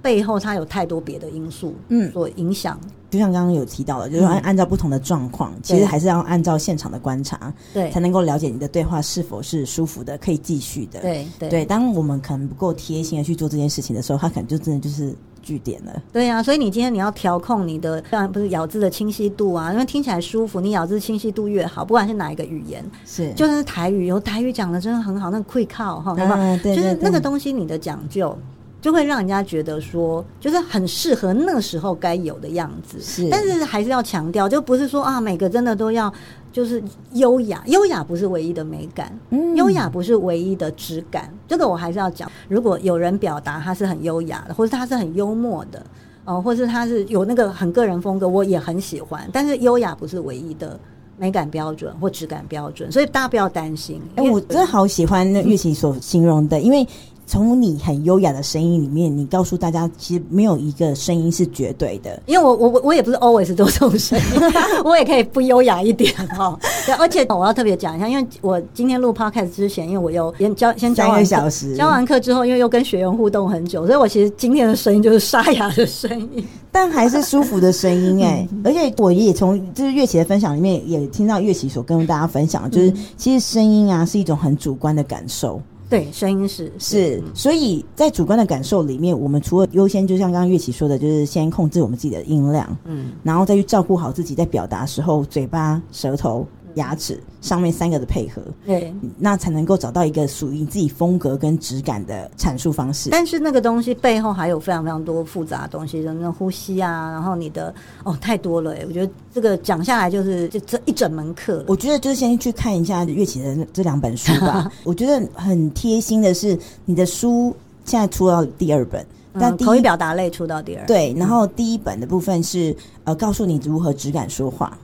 [0.00, 2.76] 背后它有太多别的因素，嗯，所影响。
[3.12, 11.00] 就像刚刚有提到的，就是按按照不同的状况，嗯、其实还是要按照现场的观察，对，才能够了解你的对话是否是舒服的，可以继续的。
[11.00, 11.64] 对对，对。
[11.66, 16.02] 当我们可能不够贴心的去做这件事情的时候，他可能就真的就是据点了。
[16.10, 26.36] 对呀、啊，所以你今天你要调控你的，当然不是咬字的清晰度啊，因为听起来舒服，你咬字清晰度越好，不管是哪一个语言，是，就算是台语，有台语讲的真的很好，那个会靠哈，对吧？
[26.62, 28.34] 对，就是那个东西，你的讲究。
[28.82, 33.00] 就会让人家觉得说，就是很适合那时候该有的样子。
[33.00, 36.12] 是，但是还是要强调，就不是说啊，每个真的都要
[36.52, 41.32] 就是优雅，优雅不是唯一的美感，嗯，优雅不是唯一的质感。
[41.46, 42.30] 这个我还是要讲。
[42.48, 45.80] 如果有人表达他是很优雅的，或者他是很幽默的，
[46.24, 49.26] 哦，或是他是有那个很个人风格，我也很喜欢。
[49.32, 50.76] 但是优雅不是唯一的。
[51.18, 54.00] 美感标准或质感标准，所以大家不要担心。
[54.16, 56.84] 哎、欸，我真的好喜欢那玉琪所形容的，嗯、因为
[57.26, 62.20] 从你很优雅的声音里面，你告诉大家，其实没有一个声音是绝对的。
[62.26, 64.24] 因为我我我也不是 always 都这种声音，
[64.84, 66.58] 我也可以不优雅一点哈。
[66.84, 78.46] 对，而且我要特别讲一下，因为我今天录 podcast 之前，因为我有先教先教完小时，教完课之后，因为又跟学员互动很久，所以我其实今天的声音就是沙哑的声音，但还是舒服的声音哎。
[78.64, 85.60] 而且我也从就是乐琪的分享里面也听到乐琪所跟大家分享，就是其实声音啊是一种很主观的感受。
[85.92, 96.46] 对，声音是是，所以在主观的感受里面，我们除了优先，就像刚刚月琪说的，就是先控制我们自己的音量，嗯，然后再去照顾好自己在表达时候嘴巴、舌头。
[96.74, 103.10] 牙齿上面三个的配合，对，那才能够找到一个属于你自己风格跟质感的阐述方式。
[103.10, 111.64] 但是那个东西背后还有非常非常多复杂的东西，什么呼吸啊，然后你的哦太多了哎，我觉得这个讲下来就是就这一整门课。
[111.66, 114.70] 我觉得就是先去看一下乐器的这两本书吧。
[114.84, 117.54] 我觉得很贴心的是，你的书
[117.84, 119.04] 现在出到第二本，
[119.34, 124.78] 但口语表达类出到第二，对，然后第一本的部分是呃告诉你如何质感说话。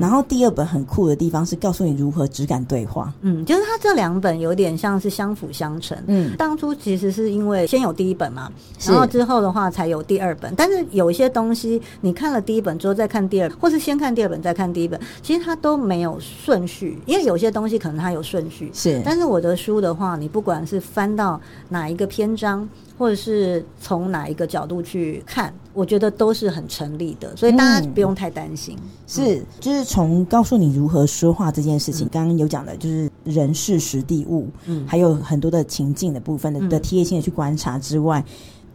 [0.00, 3.12] 然后第二本很酷的地方是告诉你如何质感对话。
[3.22, 5.96] 嗯，就是它这两本有点像是相辅相成。
[6.06, 8.50] 嗯，当初其实是因为先有第一本嘛，
[8.86, 10.54] 然后之后的话才有第二本。
[10.56, 16.98] 但是有一些东西，你看了第一本之后再看第二本，或是先看第二本再看第一本，其实它都没有顺序。
[17.06, 18.70] 因为有些东西可能它有顺序。
[18.72, 22.68] 是，但是我的书的话，你不管是翻到哪一个篇章。
[22.98, 28.74] 或者是从哪一个角度去看，我觉得都是很成立的，所以大家不用太担心。
[28.78, 38.24] 嗯、是，就是从告诉你如何说话这件事情，刚刚、嗯、有讲的，就是人事时地物，嗯，还有很多的情境的部分的、嗯、的贴心的去观察之外，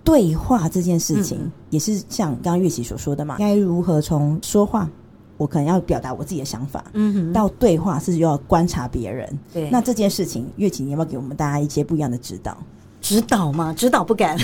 [0.04, 4.88] 对话这件事情、嗯、也是像刚刚月琪所说的嘛，该如何从说话，
[5.38, 12.56] 我可能要表达我自己的想法，嗯哼，到对话是又要观察别人，对，那这件事情，月琪你要不要给我们大家一些不一样的指导？
[13.12, 13.74] 指导吗？
[13.78, 14.38] 指导不敢，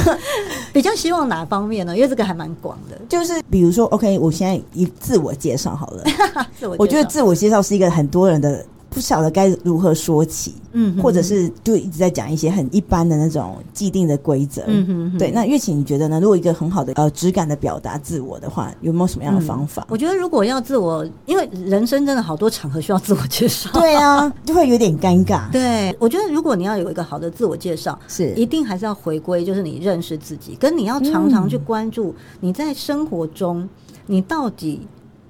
[0.72, 1.94] 比较希望哪方面呢？
[1.94, 6.04] 因为这个还蛮广的，就是比如说，OK，我现在以自我介绍好了。
[6.58, 8.64] 自我，我觉得自我介绍是一个很多人的。
[8.98, 15.30] 不晓得该如何说起，嗯哼，或者是就一直在讲一些很一般的那种既定的规则，嗯哼哼，对。
[15.30, 16.18] 那月琪你觉得呢？
[16.18, 19.82] 如果一个很好的呃质感的表达自我的话，有没有什么样的方法？
[19.82, 25.48] 嗯，我觉得如果要自我，因为人生真的好多场合需要自我介绍，对啊，就会有点尴尬。
[25.52, 33.68] 对，我觉得如果你要有一个好的自我介绍，是一定还是要回归，就是你认识自己，跟你要常常去关注你在生活中
[34.06, 34.80] 你到底。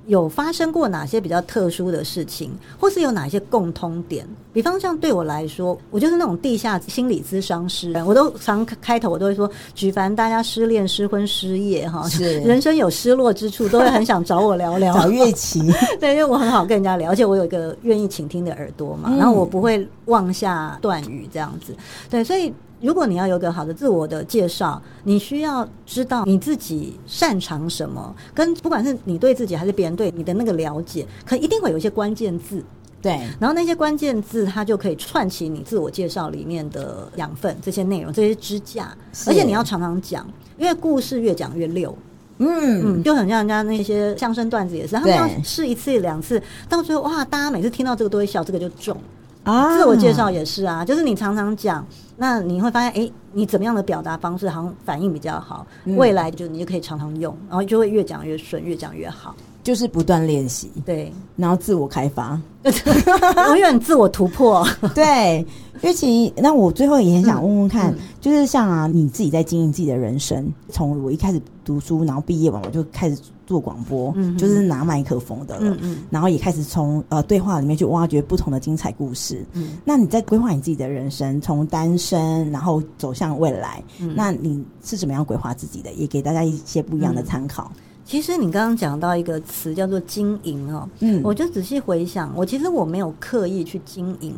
[0.08, 2.50] 有发生过哪些比较特殊的事情，
[2.80, 4.26] 或是有哪些共通点？
[4.52, 14.92] 比方像对我来说，我就是那种地下心理咨商师，我都常开头我都会说，举凡大家失恋、失婚、失业，哈，是 人生有失落之处，都会很想找我聊聊。
[14.94, 15.60] 找月琪，
[16.00, 21.76] 对，因为我很好跟人家聊，而且我有一个愿意倾听的耳朵嘛，然后我不会妄下断语这样子，
[22.10, 22.52] 对，所以。
[22.80, 32.62] 如果你要有个好的自我的介绍，你需要知道你自己擅长什么，跟不管是你对自己还是别人对你的那个了解，可一定会有一些关键字，
[33.02, 40.26] 对，然后那些关键字它就可以串起你自我介绍里面的养分，这些内容，这些支架，而且你要常常讲，
[40.56, 41.96] 因为故事越讲越溜，
[42.38, 42.98] 嗯。
[42.98, 48.96] 嗯，就很像人家那些相声段子也是，他们要试一次两次，到最后哇，大家每次听到这个都会笑，这个就中。
[49.44, 51.86] 啊，自我介绍也是啊，就是你常常讲，
[52.18, 59.34] 那你会发现，哎、欸，你怎么样的表达方式好像反应比较好，嗯、未来就你就可以常常用，然后就会越讲越顺，越讲越好。
[59.62, 62.40] 就是不断练习，对，然后自我开发，
[63.48, 64.66] 永远自我突破。
[64.94, 65.44] 对，
[65.82, 73.18] 乐琪，那我最后也很想问问看，嗯嗯、就是像啊，你自己在经营自己的人生，从我一开始读书，然后毕业完我就开始
[73.48, 75.74] 做广播，嗯、就是拿麦克风的了，
[76.10, 79.42] 然后也开始从呃对话里面去挖掘不同的精彩故事。
[79.54, 85.90] 嗯，那你在规划你自己的人生，从单身然后走向未来，嗯、那你是怎么样规划自己的？
[85.94, 87.72] 也给大家一些不一样的参考。
[88.08, 94.34] 嗯其实你刚刚讲到一个词叫做经营哦，嗯，我就仔细回想，我其实我没有刻意去经营，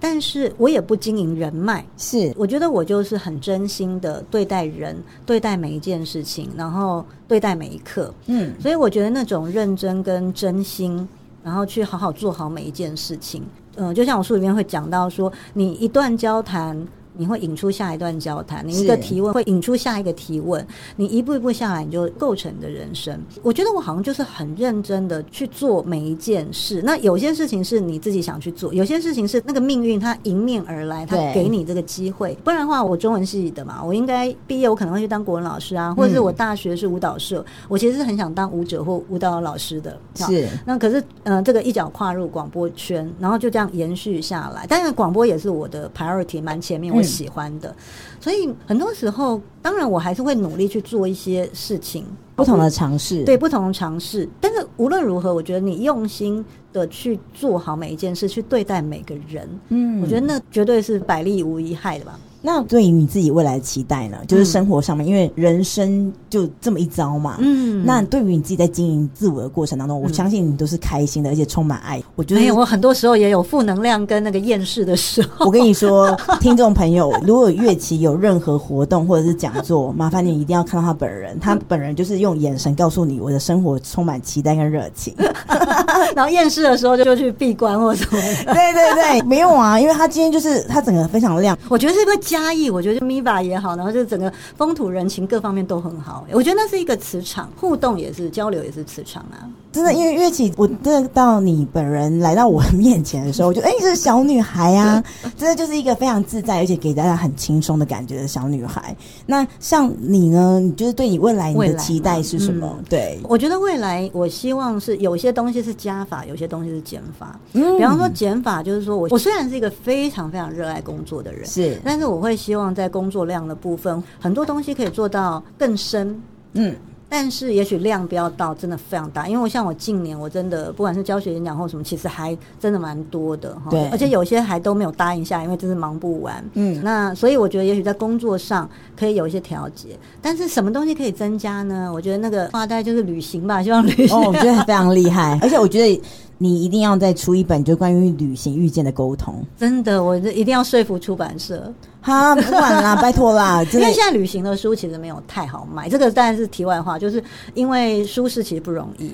[0.00, 11.08] 但是我也不经营人脉，是，我觉得我就是很真心的对待人，对待每一件事情，然后对待每一刻，嗯，所以我觉得那种认真跟真心，
[11.44, 13.44] 然后去好好做好每一件事情，
[13.76, 16.76] 嗯、呃，就像我书里面会讲到说，你一段交谈。
[17.16, 23.18] 你会引出下一段交谈，你一个提问会引出下一个提问，你一步一步下来，你就构成你的人生。
[23.42, 26.82] 我觉得我好像就是很认真的去做每一件事。
[26.82, 32.36] 那有些事情是你自己想去做，有些事情是那个命运它迎面而来，它给你这个机会。
[32.42, 39.96] 不然的话，我中文系的嘛，我应该毕业我可能会去当国文老师啊，或者是我大学是舞蹈社，嗯、我其实是很想当舞者或舞蹈老师的。
[40.14, 44.66] 是，那可是嗯、呃，这个一脚跨入广播圈，然后就这样延续下来。
[44.66, 47.03] 当然，广播也是我的 priority 蛮前面。
[47.04, 47.68] 喜欢的。
[47.70, 47.76] 嗯、
[48.20, 54.28] 所以很多时候，当然我还是会努力去做一些事情，不同的尝试，对不同的尝试。
[54.40, 62.18] 但是无论如何，我觉得你用心的去做好每一件事，去对待每个人，嗯，我觉得那绝对是百利无一害的吧。
[62.46, 64.18] 那对于你自己未来的期待呢？
[64.28, 67.36] 就是生活上面，嗯、因为人生就这么一遭嘛。
[67.38, 67.82] 嗯。
[67.86, 72.02] 那对于你自己在经营自我的过程当中，嗯、我相信你都是开心的，而且充满爱。
[72.16, 75.46] 我觉得，没有，我很多时候也有负能量跟那个厌世的时候。
[75.46, 81.40] 我跟你说，听众朋友， 如果乐琪有任何活动或者是讲座，麻烦你一定要看到他本人。
[81.40, 85.14] 他本人就是用眼神告诉你，我的生活充满期待跟热情。
[86.14, 88.20] 然后厌世的时候就就去闭关或什么。
[88.20, 91.56] 对对对，没有啊，因为他今天就是他整个非常亮。
[91.68, 96.26] 我觉得是因为嘉义，我觉得 Miva 也好，然后就整个风土人情各方面都很好。
[96.32, 99.46] 我觉得那是一个磁场，互动也是，交流也是磁场啊。
[99.74, 105.02] 真的，因为乐琪，我真的到你本人来到我面前的时候，我就哎，这是小女孩啊，
[105.36, 108.96] 真的就是一个非常自在，而且给大家很轻松的感觉的小女孩。
[109.26, 110.60] 那像你呢？
[110.60, 112.76] 你就是对你未来你的期待是什么？
[112.78, 117.36] 嗯、对，我觉得未来我希望是有些东西是加法，有些东西是减法。
[117.54, 126.16] 嗯，比方说减法，就是说我我虽然是一个非常非常热爱工作的人，是，但是我会希望在工作量的部分，很多东西可以做到更深。
[126.52, 126.76] 嗯。
[127.16, 133.70] 但是也许量不要到真的非常大，因为我像我近年我真的不管是教学演讲或什么，其实还真的蛮多的哈。
[133.70, 136.44] 对，而且有些还都没有答应下，因为真是忙不完。
[136.54, 141.88] 嗯，那所以我觉得也许在工作上可以有一些调节，但是什么东西可以增加呢？
[141.94, 144.16] 我觉得那个话大概就是旅行吧，希望旅行。
[144.16, 146.02] 哦，我觉得 非常厉害，而且我觉得。
[146.36, 149.40] 你一定要再出一本，就关于旅行遇见的沟通。
[149.56, 151.72] 真的，我一定要说服出版社。
[152.04, 153.64] 好，不管啦， 拜托啦。
[153.72, 157.22] 因为现在旅行的书其实没有太好卖，这个当然是题外话，就是
[157.54, 159.10] 因为书市其实不容易。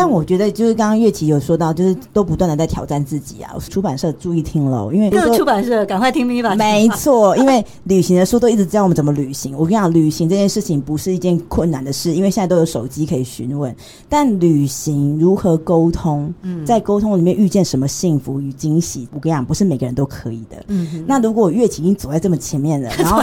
[0.00, 3.54] 但我觉得，就是刚刚乐琪有说到，就是都不断的在挑战自己啊。
[3.68, 6.56] 出版社注意听喽，因为各个出版社赶快听 Miva。
[6.56, 9.54] 没错，因为旅行的书都一直教我们怎么旅行。
[9.54, 13.76] 我跟你讲，旅行这件事情不是一件困难的事，因为现在都有手机可以询问。
[14.08, 16.32] 但旅行如何沟通？
[16.40, 19.06] 嗯，在沟通里面遇见什么幸福与惊喜？
[19.12, 20.64] 我跟你讲，不是每个人都可以的。
[20.68, 23.22] 嗯，那如果乐琪已经走在这么前面了，然后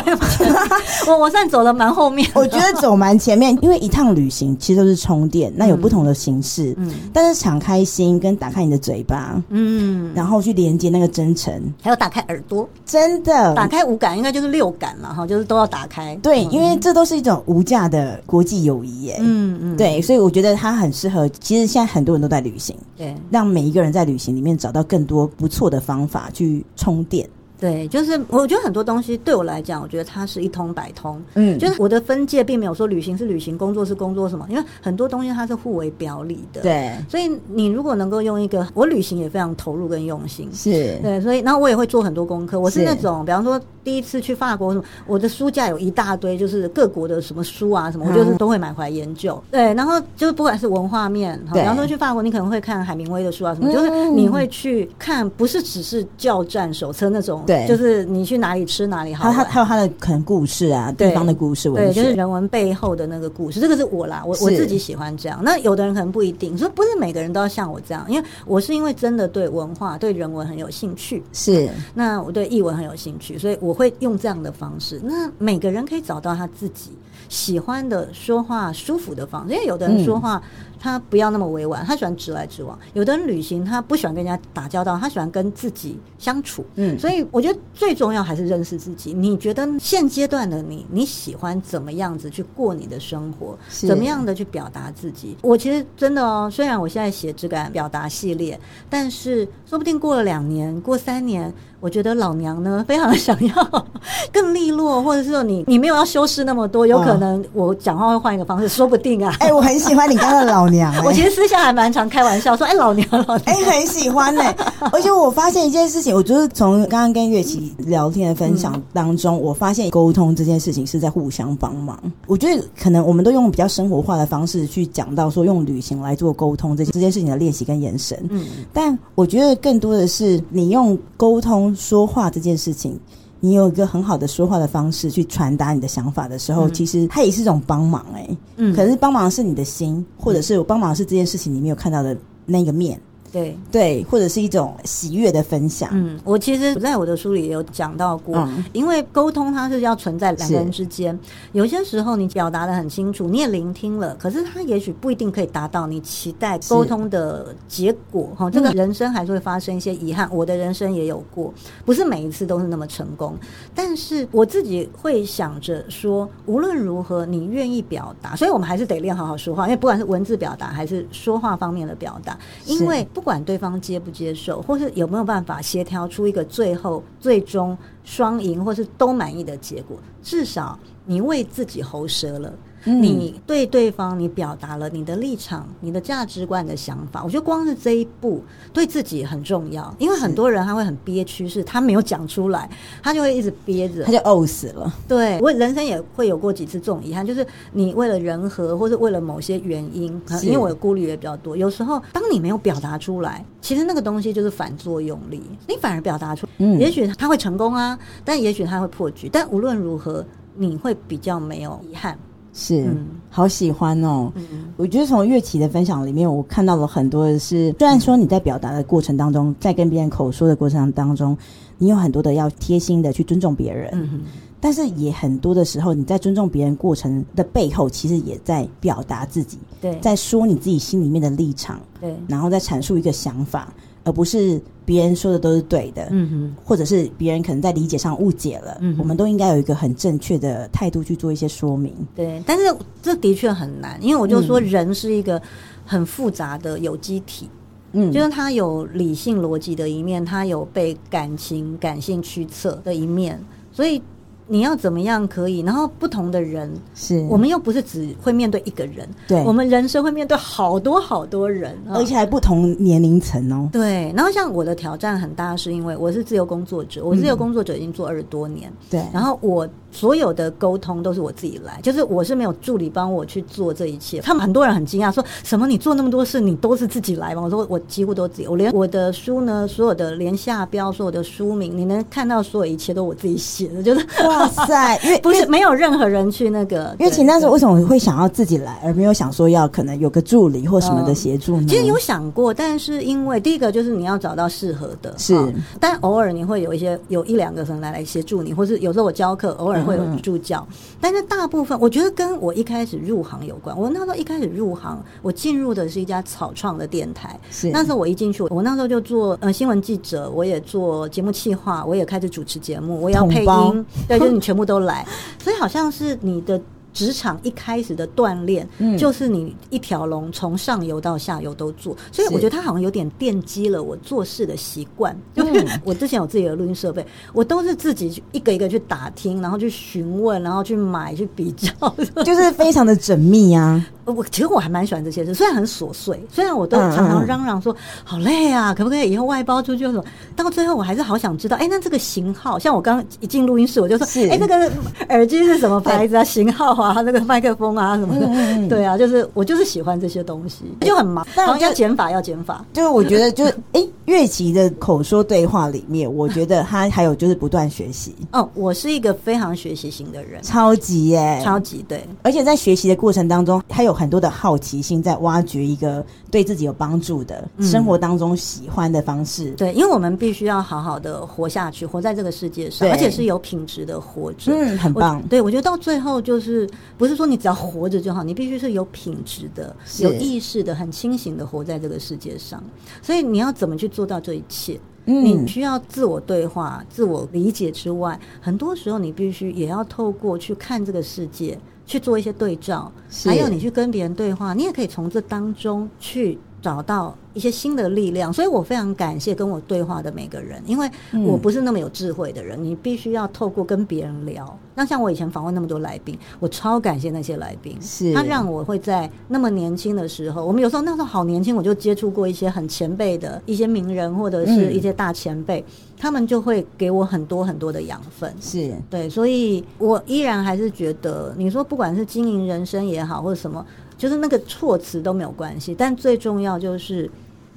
[1.09, 6.66] 我我算走的蛮后面， 我觉得走蛮前面，因为一趟旅行其实都是充电，那有不同的形式。
[6.66, 6.66] 嗯，
[7.13, 16.15] 但是敞开心跟打开你的嘴巴，嗯，然后去连接那个真诚，还有打开耳朵，真的打开五感，应该就是六感了哈，就是都要打开。
[16.17, 19.17] 对，因为这都是一种无价的国际友谊耶。
[19.19, 21.27] 嗯嗯，对，所以我觉得它很适合。
[21.39, 27.27] 其实现在很多人都在旅行，对，让每一个人在旅行里面找到更多不错的方法去充电。
[27.59, 31.21] 对，就是我觉得很多东西对我来讲，我觉得它是一通百通。
[31.33, 36.61] 嗯，就是我的分界并没有说旅行是旅行，工作是工作什么，因为很多东西它是互为表里的。
[36.61, 40.49] 对，所以你如果能够用一个，我旅行也非常投入跟用心。
[40.53, 42.59] 是，对，所以然后我也会做很多功课。
[42.59, 49.41] 我是那种，比方说第一次去法国什么，我的书架有一大堆，就是各国的什么书啊什么，我就是都会买回来研究。
[49.49, 57.43] 对，然后就是不管是文化面，比方说去法国，你可能会看海明威的书啊什么，就是你会去看，不是只是教战手册那种。
[57.47, 63.59] 对，就是你去哪里吃哪里好，他他还有他的可能故事啊，对地方的故事，对，就是人文背后的那个故事。
[63.59, 65.39] 这个是我啦，我我自己喜欢这样。
[65.41, 71.23] 那有的人可能不一定，说不是每个人都要像我这样，因为我是因为真的对文化、对人文很有兴趣。
[71.31, 74.99] 是，那我对译文很有兴趣，所以我会用这样的方式。
[75.01, 76.91] 那每个人可以找到他自己
[77.29, 80.43] 喜欢的说话舒服的方式，因为有的人说话。
[80.77, 82.77] 嗯他不要那么委婉，他喜欢直来直往。
[82.93, 86.63] 有的人旅行，他不喜欢跟人家打交道，他喜欢跟自己相处。
[86.75, 89.13] 嗯，所以我觉得最重要还是认识自己。
[89.13, 93.57] 你觉得现阶段的你，你喜欢怎么样子去过你的生活？
[93.69, 95.35] 怎么样的去表达自己？
[95.41, 98.59] 我其实真的哦，虽然我现在写质感表达系列，
[98.89, 101.53] 但是说不定过了两年，过三年。
[101.79, 103.85] 我觉得老娘呢，非常想要
[104.33, 109.31] 更利落，或者是说你 你没有要修饰那么多，有可能我讲话会换一个方式，说不定啊。
[109.39, 111.01] 哎、欸，我很喜欢你刚刚的老娘、欸。
[111.01, 113.41] 我其实私下还蛮常开玩笑说，哎、欸，老娘，老娘。
[113.45, 114.55] 哎、欸，很喜欢呢、欸。
[114.91, 121.99] 而且我发现一件事情，我就是从刚刚跟月琪聊天的分享当中，嗯、我发现沟通这件事情是在互相帮忙。
[122.27, 128.17] 我觉得可能我们都用比较生活化的方式去讲到说，用旅行来做沟通这件这件事情的练习跟延伸。
[128.29, 131.73] 嗯，但我觉得更多的是你用沟通。
[131.77, 132.99] 说话这件事情，
[133.39, 138.37] 你有一个很好的说话的方式去传达你的想法的时候，嗯、其实它也是一种帮忙哎、欸。
[138.57, 142.99] 嗯，可是帮忙是你的心，或者是我帮忙是这件事情你没有看到的那个面。
[143.31, 145.89] 对对，或者是一种喜悦的分享。
[145.91, 151.17] 嗯，我其实在我的书里也有讲到过，嗯、因为沟通它是要存在两个人之间，
[151.51, 158.29] 有些时候你表达的很清楚，你也聆听了，可是他也许不一定可以达到你期待沟通的结果。
[158.35, 161.53] 哈，这个人生还是会发生一些遗憾，我的人生也有过，
[161.85, 163.35] 不是每一次都是那么成功。
[163.75, 173.05] 但是我自己会想着说，无论如何，你愿意表达，所以我们还是得练好好说话，因为不管是文字表达还是说话方面的表达，因为。
[173.17, 182.53] 不管对方接不接受，或是有没有办法协调出一个最后最终双赢，或是都满意的结果，至少你为自己喉舌了。
[182.87, 187.23] 你对对方，你表达了你的立场、你的价值观的想法。
[187.23, 192.69] 我觉得光是这一步对自己很重要，因为很多人他会很憋屈，是他没有讲出来，
[193.03, 194.93] 他就会一直憋着，他就呕死了。
[195.07, 201.57] 对，我人生也会有过几次这种遗憾，就是你为了人和，或是为了某些原因，因为我的顾虑也比较多。
[201.57, 209.27] 有时候当你没有表达出来，其实那个东西就是反作用力，你反而表达出，嗯，也许他会成功啊，但也许他会破局。
[209.29, 210.25] 但无论如何，
[210.55, 212.17] 你会比较没有遗憾。
[212.59, 214.31] 是，嗯、好喜欢哦！
[214.35, 221.37] 嗯、我觉得从乐琪的分享里面，我看到了很多的是，虽然说你在表达的过程当中，在跟别人口说的过程当中，
[221.77, 224.21] 你有很多的要贴心的去尊重别人，嗯、
[224.59, 233.71] 但是也很多的时候，你在尊重别人过程的背后，其实也在表达自己，对，在说你自己心里面的立场，对，然后再阐述一个想法。
[234.07, 241.93] 而不是别人说的都是对的，嗯哼，或者是别人可能在理解上误解了，嗯，我们都应该有一个很正确的态度去做一些说明。
[242.15, 245.41] 对，但是这的确很难，因为我就说人是一个
[245.85, 247.49] 很复杂的有机体，
[247.91, 253.37] 嗯，就是他有理性逻辑的一面，他有被感情感性驱策的一面，
[253.73, 254.01] 所以。
[254.47, 255.59] 你要怎么样可以？
[255.59, 263.69] 然后不同的人，是我们又不是只会面对一个人，对，我们人生会面对好多好多人，而且还不同年龄层哦。
[263.71, 269.67] 对，然后像我的挑战很大，是因为我是自由工作者，我自由工作者已经做二十多年，对，然后我。
[269.89, 274.19] 所有的沟通都是我自己来，就是我是没有助理帮我去做这一切。
[274.21, 277.41] 他们很多人很惊讶，说什么你做那么多事，你都是自己来吗？
[277.41, 284.05] 我说我几乎都自己，我连我的书呢，所有的连下标，所有的书名，你能看到所有一切都我自己写的，就是
[284.37, 286.95] 哇塞，因为 不是没有任何人去那个。
[286.99, 291.67] 因为其实那时候为什么会想要自己来，而没有想说要可能有个助理或什么的协助呢？
[291.67, 295.35] 其实有想过，但是因为第一个就是你要找到适合的，是，
[295.79, 300.65] 但偶尔你会有一些有一两个人来来协助你，或是有时候我教课，偶尔会有助教。
[300.99, 303.77] 但是大部分，我觉得跟我一开始入行有关。
[303.77, 307.39] 我那时候一开始入行，我进入的是一家草创的电台。
[307.49, 315.05] 是那时候我一进去，我那时候就做呃新闻记者，我也做节目企划，我也开始主持节目，我也要配音，对，就是你全部都来。
[315.41, 316.61] 所以好像是你的。
[316.93, 325.15] 职场一开始的锻炼，嗯，就是你一条龙从上游到下游都做，所以我觉得他好像有点奠基了我做事的习惯。
[325.35, 331.69] 就是 我之前有自己的录音设备，我都是自己去一个一个去打听，然后去询问，然后去买去比较，
[332.25, 333.85] 就是非常的缜密啊。
[334.13, 339.83] 我其实我还蛮喜欢这些事，虽然很琐碎，虽然我都常常嚷嚷说好累啊，可不可以以后外包出去？
[339.83, 340.03] 什么？
[340.35, 344.71] 到最后我还是好想知道，哎，那这个型号，像我刚一进录音室，我就说，哎，那个
[345.09, 346.23] 耳机是什么牌子啊？
[346.23, 347.01] 型号啊？
[347.01, 347.97] 那个麦克风啊？
[347.97, 348.69] 什么的？
[348.69, 351.27] 对啊，就是我就是喜欢这些东西，就很忙。
[351.35, 352.65] 然后要减法，要减法。
[352.71, 358.15] 就是我觉得，就是哎，乐琪的口说对话里面，我觉得他还有就是不断学习。
[358.31, 362.01] 哦，我是一个非常学习型的人，超级耶，超级对。
[362.23, 363.96] 而且在学习的过程当中，还有。
[363.97, 369.49] 很多的好奇心在挖掘一个对自己有帮助的生活当中喜欢的方式。
[369.49, 374.51] 嗯、对，因为我们必须要好好的活下去，活在这个世界上，而且是有品质的活着。
[374.51, 375.19] 嗯，很棒。
[375.23, 382.63] 对，我觉得到最后就是不是说你只要活着就好，你必须是有品质的、有意识的、很清醒的活在这个世界上。
[383.01, 384.79] 所以你要怎么去做到这一切？
[385.05, 391.57] 嗯，你需要自我对话、自我理解之外，很多时候你必须也要透过去看这个世界。
[391.87, 392.91] 去做一些对照，
[393.25, 396.37] 还有你去跟别人对话，你也可以从这当中去
[396.67, 400.89] 找到一些新的力量，所以我非常感谢跟我对话的每个人，因为
[401.25, 404.59] 我不是那么有智慧的人，嗯、你必须要透过跟别人聊。
[404.75, 408.13] 那像我以前访问那么多来宾，我超感谢那些来宾，是。
[408.13, 418.73] 他让我会在那么年轻的时候，我们有时候那时候好年轻，我就接触过一些很前辈的一些名人或者是一些大前辈，嗯、他们就会给我很多很多的养分，是。
[418.89, 423.65] 对，所以我依然还是觉得，你说不管是经营人生也好，或者什么，
[423.97, 427.09] 就是那个措辞都没有关系，但最重要就是。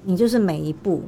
[0.02, 1.02] 你就是每一步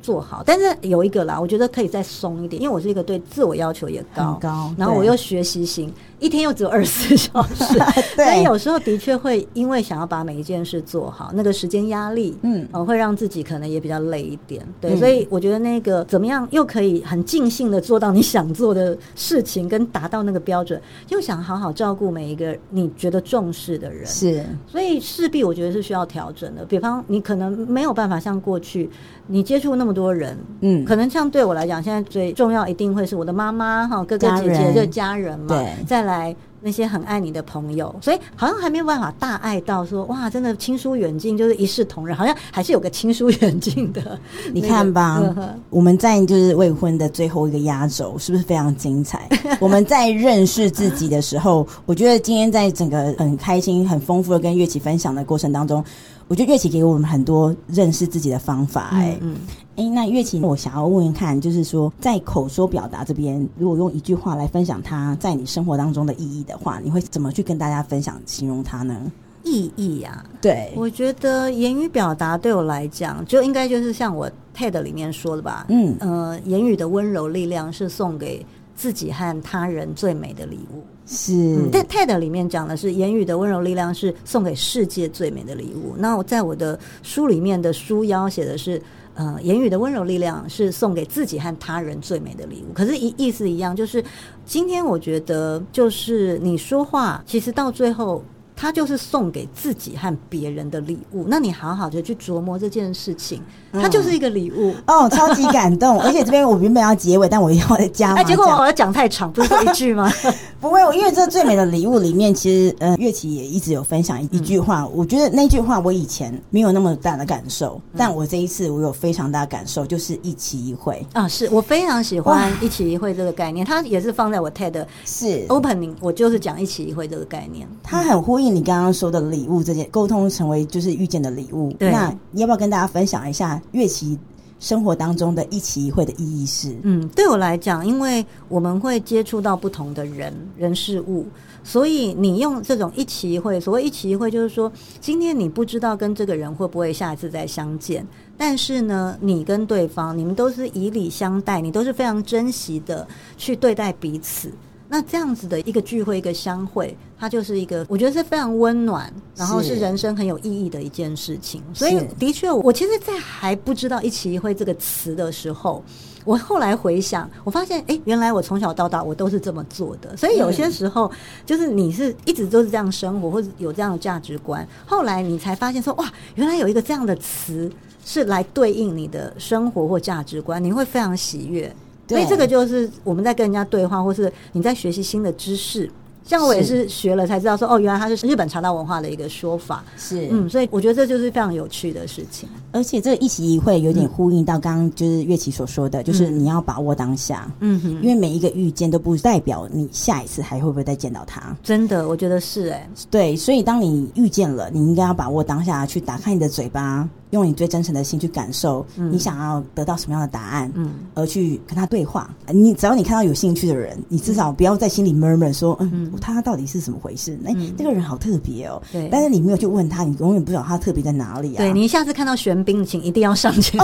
[0.00, 7.78] 做好，但是有一个啦，我觉得可以再松一点，因为我是一个对自我要求也高，高，然后我又学习型，一天又只有二十四小时，
[8.16, 8.24] 对。
[8.24, 14.66] 所以有时候的确会因为想要把每一件事做好，那个时间压力，嗯，呃，会让自己可能也比较累一点。
[14.80, 26.64] 对，嗯、所以我觉得那个怎么样又可以很尽兴的做到你想做的事情，跟达到那个标准，又想好好照顾每一个你觉得重视的人，是，所以势必我觉得是需要调整的。
[26.64, 28.90] 比方你可能没有办法像过去
[29.26, 36.34] 你接触那么多人，嗯，可能像对我来讲，现在最重要一定会是我的妈妈哈，哥哥姐姐这家人嘛，对，再来。
[36.60, 44.18] 那些很爱你的朋友，所以好像还没有办法大爱到说哇，真的亲疏远近就是一视同仁，好像还是有个亲疏远近的。
[44.52, 49.28] 你看吧，那个、我们在就是未婚的最后一个压轴，是不是非常精彩？
[49.60, 55.84] 我们在认识自己的时候，我觉得今天在整个很开心、很丰富的跟乐琪分享的过程当中。
[56.26, 59.36] 我觉得乐琪给我们很多认识自己的方法、欸，哎、嗯，哎、嗯
[59.78, 69.00] 欸，那月琴，我想要问问看，就是说，在口说表达这边，如果用一句话来分享它在你生活当中的意义的话，你会怎么去跟大家分享、形容它呢？
[69.44, 80.82] 意义呀、啊，对，我觉得言语表达对我来讲，就应该就是像我 TED 里面说的吧，嗯，呃，言语的温柔力量是送给自己和他人最美的礼物。
[81.06, 85.94] 是，在、嗯、TED 里面讲的是言语的温柔力量是送给世界最美的礼物。
[85.96, 88.82] 那我在我的书里面的书腰写的是，
[89.18, 92.72] 呃，言语的温柔力量是送给自己和他人最美的礼物。
[92.72, 94.02] 可是，一意思一样，就是
[94.46, 98.22] 今天我觉得，就是你说话，其实到最后。
[98.60, 103.40] 他就是送给自己和别人的礼物，那你好好的去琢磨这件事情，
[103.72, 106.00] 它就是一个礼物、嗯、哦，超级感动。
[106.02, 108.14] 而且这边我原本要结尾，但我要再加。
[108.14, 110.10] 哎，结果我要讲太长，不是说一句吗？
[110.60, 121.06] 不会，因为这最美的礼物里面，其实呃，乐琪也一直有分享一句话，嗯、我觉得那句话我以前没有那么大的感受，嗯、但我这一次我有非常大的感受，就是一期一会。
[121.12, 125.46] 啊，是我非常喜欢一期一会这个概念，它也是放在我 TED 是。
[125.48, 128.54] opening，我就是讲一期一会这个概念，它很呼应。
[128.54, 131.92] 你刚刚说的礼物这件沟通成为就是遇见的礼物，对。
[131.92, 134.18] 那你要不要跟大家分享一下乐琪
[134.58, 136.76] 生活当中的一期一会的意义是？
[136.82, 141.26] 嗯，对我来讲，因为我们会接触到不同的人、人事物，
[141.62, 148.04] 所以你用这种一期一会，所谓一期一会，就是说今天你不知道跟这个人会不会下一次再相见，
[148.36, 153.06] 但是呢，你跟对方你们都是以礼相待，你都是非常珍惜的
[153.36, 154.50] 去对待彼此。
[154.88, 161.62] 那这样子的一个聚会，一个相会，它就是一个我觉得是非常温暖，然后是人生很有意义的一件事情。
[161.74, 165.84] 所以的确，我其实，在还不知道“一期一会”这个词的时候，
[166.24, 170.16] 我后来回想，我发现，哎，原来我从小到大我都是这么做的。
[170.16, 171.10] 所以有些时候，
[171.44, 177.70] 就是你是一直都是这样生活，或者有这样的价值观，后来你才发现说，哇，原来有一个这样的词
[178.06, 181.70] 是来对应你的生活或价值观，你会非常喜悦。
[182.08, 185.90] 所以这个就是我们在跟人家对话，或是你在学习新的知识。
[186.24, 189.82] 像我也是学了才知道说，哦，原来它是日本茶道文化的一个说法。
[189.96, 192.46] 是，嗯，所以我觉得这就是非常有趣的事情。
[192.72, 197.50] 而且这个一期一会有点呼应到刚刚就是月琪所说的，就是你要把握当下。
[197.60, 201.56] 嗯哼，因为每一个遇见都不代表你下一次还会不会再见到他。
[201.62, 202.88] 真的，我觉得是哎。
[203.10, 207.08] 对，所以当你遇见了，你应该要把握当下，去打开你的嘴巴。
[207.32, 212.34] 用你最真诚的心去感受，你想要得到什么样的答案，嗯，而去跟他对话。
[212.50, 217.38] 你只要你看到有兴趣的人，你至少不要在心里 murmur 说，嗯，他到底是怎么回事？
[217.44, 218.80] 哎，那个人好特别哦。
[218.90, 221.58] 对，但是你没有去问他，你永远不知道他特别在哪里啊。
[221.58, 223.78] 对，你下次看到玄彬，请一定要上去。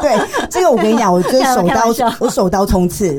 [0.00, 0.18] 对，
[0.50, 3.16] 这个我跟你讲，我就是 手刀，我手刀冲刺。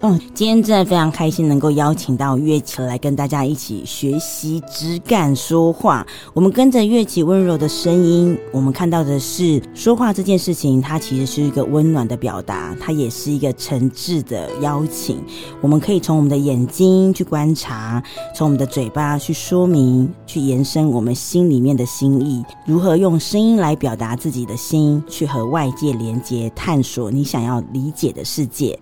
[0.00, 6.06] 嗯，今天真的非常开心，能够邀请到乐琪来跟大家一起学习质感说话。
[6.32, 15.20] 我们跟着乐琪温柔的声音，我们看到的是说话这件事情，它其实是一个温暖的表达，它也是一个诚挚的邀请。
[15.60, 18.00] 我们可以从我们的眼睛去观察，
[18.36, 28.78] 从我们的嘴巴去说明，去延伸我们心里面的心意，如何用声音来表达自己的心，去和外界连接，探索你想要理解的世界。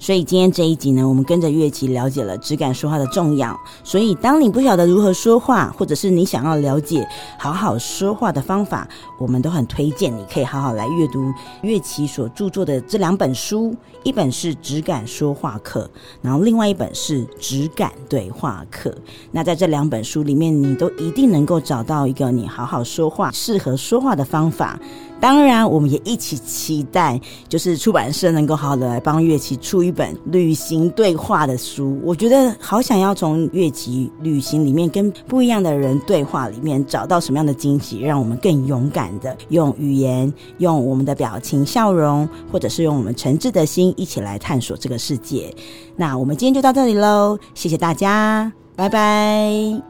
[0.00, 3.54] 所以今天这一集呢，我们跟着乐琪了解了质感说话的重要。
[3.84, 7.06] 所以当你不晓得如何说话，或者是你想要了解
[7.38, 8.88] 好好说话的方法，
[9.18, 11.30] 我们都很推荐你可以好好来阅读
[11.60, 15.88] 乐琪所著作的这两本书，一本是《质感说话课》，
[16.22, 18.88] 然后另外一本是《质感对话课》。
[19.30, 24.80] 那在这两本书里面，你都一定能够找到一个你好好说话、适合说话的方法。
[25.20, 32.00] 当然，我们也一起期待，就是出版社能够好好的来帮月琪出一本旅行对话的书。
[32.02, 45.54] 我觉得好想要从月琪旅行里面跟不一样的人对话里面找到什么样的惊喜，让我们更勇敢的用语言、用我们的表情、笑容，或者是用我们诚挚的心，一起来探索这个世界。
[45.96, 49.89] 那我们今天就到这里喽，谢谢大家，拜拜。